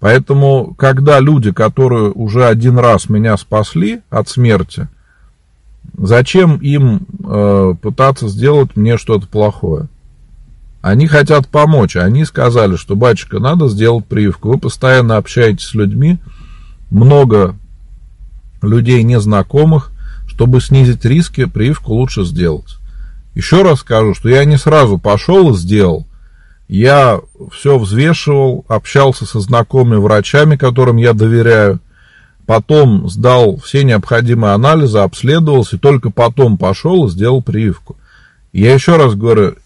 Поэтому, 0.00 0.72
когда 0.78 1.20
люди, 1.20 1.52
которые 1.52 2.12
уже 2.12 2.46
один 2.46 2.78
раз 2.78 3.10
меня 3.10 3.36
спасли 3.36 4.00
от 4.08 4.30
смерти, 4.30 4.88
зачем 5.98 6.56
им 6.56 7.06
э, 7.22 7.74
пытаться 7.82 8.26
сделать 8.26 8.74
мне 8.74 8.96
что-то 8.96 9.26
плохое? 9.26 9.88
Они 10.80 11.06
хотят 11.08 11.46
помочь. 11.48 11.96
Они 11.96 12.24
сказали, 12.24 12.76
что, 12.76 12.96
батюшка, 12.96 13.38
надо 13.38 13.68
сделать 13.68 14.06
прививку. 14.06 14.48
Вы 14.48 14.58
постоянно 14.58 15.18
общаетесь 15.18 15.66
с 15.66 15.74
людьми, 15.74 16.20
много 16.90 17.56
людей 18.62 19.02
незнакомых, 19.02 19.92
чтобы 20.26 20.60
снизить 20.60 21.04
риски, 21.04 21.44
прививку 21.44 21.94
лучше 21.94 22.24
сделать. 22.24 22.76
Еще 23.34 23.62
раз 23.62 23.80
скажу, 23.80 24.14
что 24.14 24.28
я 24.28 24.44
не 24.44 24.56
сразу 24.56 24.98
пошел 24.98 25.52
и 25.52 25.56
сделал. 25.56 26.06
Я 26.68 27.20
все 27.52 27.78
взвешивал, 27.78 28.64
общался 28.66 29.24
со 29.24 29.40
знакомыми 29.40 29.98
врачами, 29.98 30.56
которым 30.56 30.96
я 30.96 31.12
доверяю. 31.12 31.80
Потом 32.46 33.08
сдал 33.08 33.56
все 33.58 33.84
необходимые 33.84 34.54
анализы, 34.54 34.98
обследовался, 34.98 35.76
и 35.76 35.78
только 35.78 36.10
потом 36.10 36.58
пошел 36.58 37.06
и 37.06 37.10
сделал 37.10 37.42
прививку. 37.42 37.96
Я 38.52 38.72
еще 38.72 38.96
раз 38.96 39.14
говорю, 39.14 39.56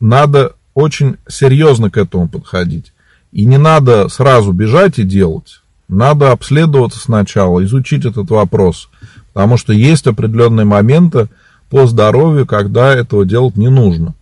надо 0.00 0.54
очень 0.74 1.16
серьезно 1.28 1.90
к 1.90 1.96
этому 1.96 2.28
подходить. 2.28 2.92
И 3.30 3.44
не 3.44 3.58
надо 3.58 4.08
сразу 4.08 4.52
бежать 4.52 4.98
и 4.98 5.04
делать. 5.04 5.61
Надо 5.92 6.32
обследоваться 6.32 6.98
сначала, 6.98 7.62
изучить 7.64 8.06
этот 8.06 8.30
вопрос, 8.30 8.88
потому 9.34 9.58
что 9.58 9.74
есть 9.74 10.06
определенные 10.06 10.64
моменты 10.64 11.28
по 11.68 11.86
здоровью, 11.86 12.46
когда 12.46 12.94
этого 12.94 13.26
делать 13.26 13.58
не 13.58 13.68
нужно. 13.68 14.14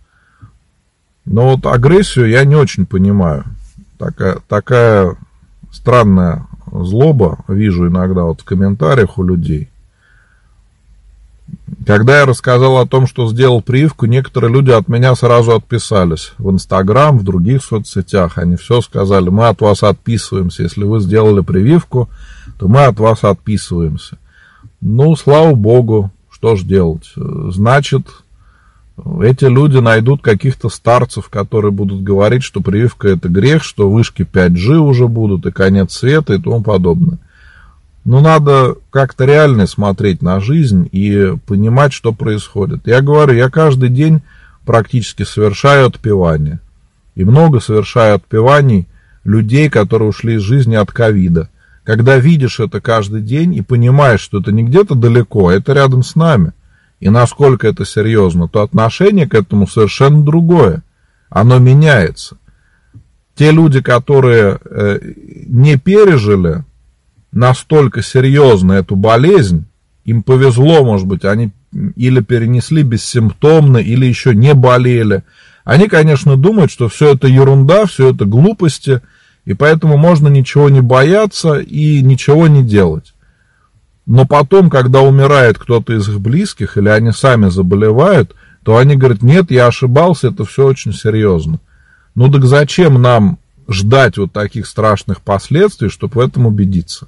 Но 1.23 1.51
вот 1.51 1.65
агрессию 1.65 2.27
я 2.27 2.43
не 2.43 2.57
очень 2.57 2.85
понимаю. 2.85 3.45
Такая, 3.97 4.39
такая 4.49 5.15
странная 5.71 6.45
злоба 6.69 7.37
вижу 7.47 7.87
иногда 7.87 8.23
вот 8.23 8.41
в 8.41 8.43
комментариях 8.43 9.17
у 9.17 9.23
людей. 9.23 9.69
Когда 11.85 12.19
я 12.19 12.25
рассказал 12.27 12.77
о 12.77 12.85
том, 12.85 13.07
что 13.07 13.27
сделал 13.27 13.61
прививку, 13.61 14.05
некоторые 14.05 14.53
люди 14.53 14.69
от 14.69 14.87
меня 14.87 15.15
сразу 15.15 15.55
отписались. 15.55 16.33
В 16.37 16.51
Инстаграм, 16.51 17.17
в 17.17 17.23
других 17.23 17.63
соцсетях. 17.63 18.37
Они 18.37 18.55
все 18.55 18.81
сказали, 18.81 19.29
мы 19.29 19.47
от 19.47 19.61
вас 19.61 19.81
отписываемся. 19.81 20.63
Если 20.63 20.83
вы 20.83 20.99
сделали 20.99 21.41
прививку, 21.41 22.07
то 22.59 22.67
мы 22.67 22.85
от 22.85 22.99
вас 22.99 23.23
отписываемся. 23.23 24.19
Ну, 24.79 25.15
слава 25.15 25.55
богу, 25.55 26.11
что 26.29 26.55
же 26.55 26.65
делать? 26.65 27.11
Значит, 27.15 28.07
эти 29.21 29.45
люди 29.45 29.77
найдут 29.77 30.21
каких-то 30.21 30.69
старцев, 30.69 31.29
которые 31.29 31.71
будут 31.71 32.03
говорить, 32.03 32.43
что 32.43 32.61
прививка 32.61 33.07
это 33.09 33.27
грех, 33.27 33.63
что 33.63 33.89
вышки 33.89 34.21
5G 34.21 34.77
уже 34.77 35.07
будут, 35.07 35.47
и 35.47 35.51
конец 35.51 35.93
света, 35.93 36.33
и 36.33 36.41
тому 36.41 36.61
подобное. 36.61 37.17
Но 38.03 38.19
надо 38.19 38.75
как-то 38.89 39.25
реально 39.25 39.67
смотреть 39.67 40.21
на 40.21 40.39
жизнь 40.39 40.89
и 40.91 41.35
понимать, 41.45 41.93
что 41.93 42.13
происходит. 42.13 42.87
Я 42.87 43.01
говорю, 43.01 43.33
я 43.33 43.49
каждый 43.49 43.89
день 43.89 44.21
практически 44.65 45.23
совершаю 45.23 45.87
отпевание. 45.87 46.59
И 47.15 47.23
много 47.23 47.59
совершаю 47.59 48.15
отпеваний 48.15 48.87
людей, 49.23 49.69
которые 49.69 50.09
ушли 50.09 50.35
из 50.35 50.41
жизни 50.41 50.75
от 50.75 50.91
ковида. 50.91 51.49
Когда 51.83 52.17
видишь 52.17 52.59
это 52.59 52.81
каждый 52.81 53.21
день 53.21 53.53
и 53.55 53.61
понимаешь, 53.61 54.21
что 54.21 54.39
это 54.39 54.51
не 54.51 54.63
где-то 54.63 54.95
далеко, 54.95 55.47
а 55.47 55.53
это 55.53 55.73
рядом 55.73 56.03
с 56.03 56.15
нами, 56.15 56.53
и 56.99 57.09
насколько 57.09 57.67
это 57.67 57.85
серьезно, 57.85 58.47
то 58.47 58.61
отношение 58.61 59.27
к 59.27 59.33
этому 59.33 59.67
совершенно 59.67 60.23
другое. 60.23 60.83
Оно 61.29 61.57
меняется. 61.57 62.37
Те 63.35 63.51
люди, 63.51 63.81
которые 63.81 64.59
э, 64.63 64.99
не 65.47 65.77
пережили 65.77 66.63
настолько 67.31 68.01
серьезно 68.01 68.73
эту 68.73 68.95
болезнь, 68.95 69.65
им 70.05 70.23
повезло, 70.23 70.83
может 70.83 71.07
быть, 71.07 71.25
они 71.25 71.51
или 71.95 72.19
перенесли 72.21 72.83
бессимптомно, 72.83 73.77
или 73.77 74.05
еще 74.05 74.35
не 74.35 74.53
болели. 74.53 75.23
Они, 75.63 75.87
конечно, 75.87 76.35
думают, 76.35 76.71
что 76.71 76.89
все 76.89 77.13
это 77.13 77.27
ерунда, 77.27 77.85
все 77.85 78.13
это 78.13 78.25
глупости, 78.25 79.01
и 79.45 79.53
поэтому 79.53 79.97
можно 79.97 80.27
ничего 80.27 80.69
не 80.69 80.81
бояться 80.81 81.59
и 81.59 82.01
ничего 82.01 82.47
не 82.47 82.63
делать. 82.63 83.13
Но 84.05 84.25
потом, 84.25 84.69
когда 84.69 85.01
умирает 85.01 85.57
кто-то 85.57 85.93
из 85.93 86.09
их 86.09 86.19
близких, 86.19 86.77
или 86.77 86.89
они 86.89 87.11
сами 87.11 87.49
заболевают, 87.49 88.35
то 88.63 88.77
они 88.77 88.95
говорят, 88.95 89.21
нет, 89.21 89.51
я 89.51 89.67
ошибался, 89.67 90.27
это 90.27 90.45
все 90.45 90.65
очень 90.65 90.93
серьезно. 90.93 91.59
Ну 92.15 92.29
так 92.29 92.45
зачем 92.45 93.01
нам 93.01 93.37
ждать 93.69 94.17
вот 94.17 94.33
таких 94.33 94.67
страшных 94.67 95.21
последствий, 95.21 95.89
чтобы 95.89 96.15
в 96.15 96.19
этом 96.19 96.45
убедиться? 96.45 97.07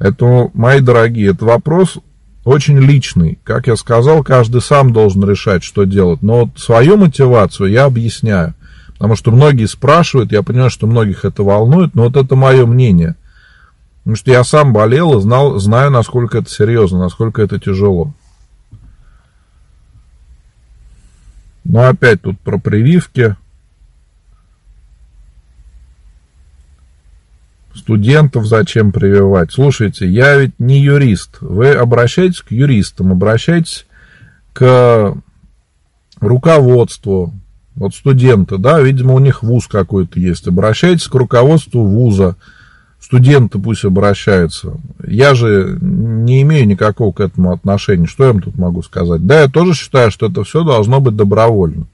Поэтому, 0.00 0.50
мои 0.54 0.80
дорогие, 0.80 1.32
это 1.32 1.44
вопрос 1.44 1.98
очень 2.44 2.78
личный. 2.78 3.38
Как 3.44 3.66
я 3.66 3.76
сказал, 3.76 4.24
каждый 4.24 4.62
сам 4.62 4.94
должен 4.94 5.28
решать, 5.28 5.62
что 5.62 5.84
делать. 5.84 6.22
Но 6.22 6.46
вот 6.46 6.58
свою 6.58 6.96
мотивацию 6.96 7.70
я 7.70 7.84
объясняю. 7.84 8.54
Потому 8.94 9.14
что 9.14 9.30
многие 9.30 9.66
спрашивают, 9.66 10.32
я 10.32 10.42
понимаю, 10.42 10.70
что 10.70 10.86
многих 10.86 11.26
это 11.26 11.42
волнует, 11.42 11.94
но 11.94 12.04
вот 12.04 12.16
это 12.16 12.34
мое 12.34 12.64
мнение. 12.64 13.14
Потому 13.98 14.16
что 14.16 14.30
я 14.30 14.42
сам 14.42 14.72
болел 14.72 15.18
и 15.18 15.20
знал, 15.20 15.58
знаю, 15.58 15.90
насколько 15.90 16.38
это 16.38 16.48
серьезно, 16.48 16.98
насколько 16.98 17.42
это 17.42 17.60
тяжело. 17.60 18.14
Но 21.64 21.84
опять 21.84 22.22
тут 22.22 22.40
про 22.40 22.56
прививки. 22.56 23.36
Студентов 27.80 28.46
зачем 28.46 28.92
прививать? 28.92 29.52
Слушайте, 29.52 30.06
я 30.06 30.36
ведь 30.36 30.52
не 30.58 30.80
юрист. 30.80 31.38
Вы 31.40 31.70
обращайтесь 31.70 32.42
к 32.42 32.50
юристам, 32.50 33.12
обращайтесь 33.12 33.86
к 34.52 35.16
руководству. 36.20 37.32
Вот 37.76 37.94
студенты, 37.94 38.58
да, 38.58 38.80
видимо, 38.82 39.14
у 39.14 39.18
них 39.18 39.42
вуз 39.42 39.66
какой-то 39.66 40.20
есть. 40.20 40.46
Обращайтесь 40.46 41.08
к 41.08 41.14
руководству 41.14 41.82
вуза. 41.82 42.36
Студенты 43.00 43.58
пусть 43.58 43.86
обращаются. 43.86 44.74
Я 45.06 45.34
же 45.34 45.78
не 45.80 46.42
имею 46.42 46.66
никакого 46.68 47.12
к 47.12 47.20
этому 47.20 47.50
отношения. 47.50 48.06
Что 48.06 48.24
я 48.24 48.30
им 48.30 48.42
тут 48.42 48.58
могу 48.58 48.82
сказать? 48.82 49.26
Да, 49.26 49.40
я 49.40 49.48
тоже 49.48 49.72
считаю, 49.72 50.10
что 50.10 50.26
это 50.26 50.44
все 50.44 50.64
должно 50.64 51.00
быть 51.00 51.16
добровольно. 51.16 51.86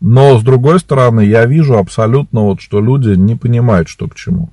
Но, 0.00 0.38
с 0.38 0.42
другой 0.42 0.80
стороны, 0.80 1.20
я 1.20 1.44
вижу 1.44 1.76
абсолютно 1.76 2.40
вот, 2.40 2.62
что 2.62 2.80
люди 2.80 3.10
не 3.10 3.36
понимают, 3.36 3.90
что 3.90 4.08
к 4.08 4.14
чему 4.14 4.48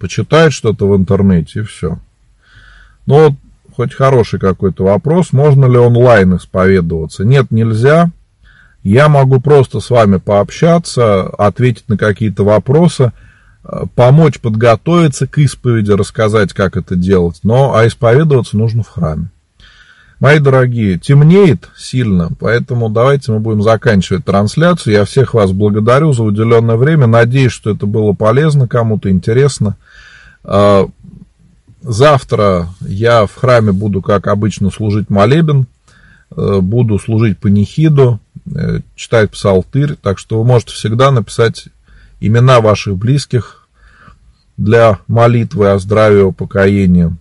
почитает 0.00 0.52
что-то 0.52 0.88
в 0.88 0.96
интернете 0.96 1.60
и 1.60 1.62
все. 1.62 1.98
Ну 3.06 3.14
вот, 3.14 3.32
хоть 3.76 3.94
хороший 3.94 4.40
какой-то 4.40 4.84
вопрос, 4.84 5.32
можно 5.32 5.66
ли 5.66 5.76
онлайн 5.76 6.36
исповедоваться? 6.36 7.24
Нет, 7.24 7.50
нельзя. 7.50 8.10
Я 8.82 9.08
могу 9.08 9.40
просто 9.40 9.80
с 9.80 9.90
вами 9.90 10.16
пообщаться, 10.16 11.26
ответить 11.26 11.88
на 11.88 11.98
какие-то 11.98 12.44
вопросы, 12.44 13.12
э, 13.62 13.82
помочь 13.94 14.40
подготовиться 14.40 15.26
к 15.26 15.36
исповеди, 15.38 15.92
рассказать, 15.92 16.54
как 16.54 16.76
это 16.76 16.96
делать. 16.96 17.40
Но 17.42 17.74
а 17.74 17.86
исповедоваться 17.86 18.56
нужно 18.56 18.82
в 18.82 18.88
храме. 18.88 19.28
Мои 20.20 20.38
дорогие, 20.38 20.98
темнеет 20.98 21.70
сильно, 21.78 22.28
поэтому 22.38 22.90
давайте 22.90 23.32
мы 23.32 23.40
будем 23.40 23.62
заканчивать 23.62 24.22
трансляцию. 24.26 24.92
Я 24.92 25.04
всех 25.06 25.32
вас 25.32 25.52
благодарю 25.52 26.12
за 26.12 26.24
уделенное 26.24 26.76
время. 26.76 27.06
Надеюсь, 27.06 27.52
что 27.52 27.70
это 27.70 27.86
было 27.86 28.12
полезно, 28.12 28.68
кому-то 28.68 29.08
интересно. 29.08 29.76
А, 30.44 30.86
завтра 31.80 32.68
я 32.82 33.24
в 33.24 33.34
храме 33.34 33.72
буду, 33.72 34.02
как 34.02 34.26
обычно, 34.26 34.70
служить 34.70 35.08
молебен, 35.08 35.66
э, 36.36 36.58
буду 36.60 36.98
служить 36.98 37.38
панихиду, 37.38 38.20
э, 38.54 38.80
читать 38.94 39.30
псалтырь, 39.30 39.94
так 39.94 40.18
что 40.18 40.38
вы 40.38 40.44
можете 40.44 40.74
всегда 40.74 41.10
написать 41.12 41.68
имена 42.20 42.60
ваших 42.60 42.96
близких 42.96 43.66
для 44.58 44.98
молитвы 45.06 45.70
о 45.70 45.78
здравии 45.78 46.20
и 46.20 46.24
упокоении. 46.24 47.16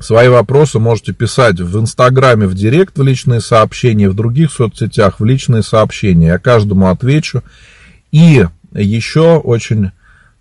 Свои 0.00 0.28
вопросы 0.28 0.78
можете 0.78 1.12
писать 1.12 1.60
в 1.60 1.78
Инстаграме 1.80 2.46
в 2.46 2.54
Директ 2.54 2.98
в 2.98 3.02
личные 3.02 3.40
сообщения, 3.40 4.08
в 4.08 4.14
других 4.14 4.52
соцсетях 4.52 5.18
в 5.18 5.24
личные 5.24 5.62
сообщения. 5.62 6.28
Я 6.28 6.38
каждому 6.38 6.88
отвечу. 6.88 7.42
И 8.12 8.46
еще 8.72 9.38
очень 9.38 9.86
э, 9.86 9.90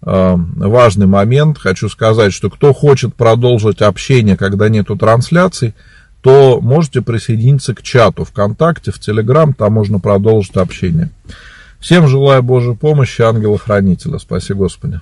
важный 0.01 1.07
момент. 1.07 1.57
Хочу 1.57 1.89
сказать, 1.89 2.33
что 2.33 2.49
кто 2.49 2.71
хочет 2.73 3.15
продолжить 3.15 3.81
общение, 3.81 4.37
когда 4.37 4.69
нету 4.69 4.95
трансляций, 4.95 5.73
то 6.21 6.59
можете 6.61 7.01
присоединиться 7.01 7.73
к 7.73 7.81
чату 7.81 8.25
ВКонтакте, 8.25 8.91
в 8.91 8.99
Телеграм, 8.99 9.53
там 9.53 9.73
можно 9.73 9.99
продолжить 9.99 10.55
общение. 10.57 11.09
Всем 11.79 12.07
желаю 12.07 12.43
Божьей 12.43 12.75
помощи, 12.75 13.21
ангела-хранителя. 13.21 14.17
Спаси 14.17 14.53
Господи. 14.53 14.99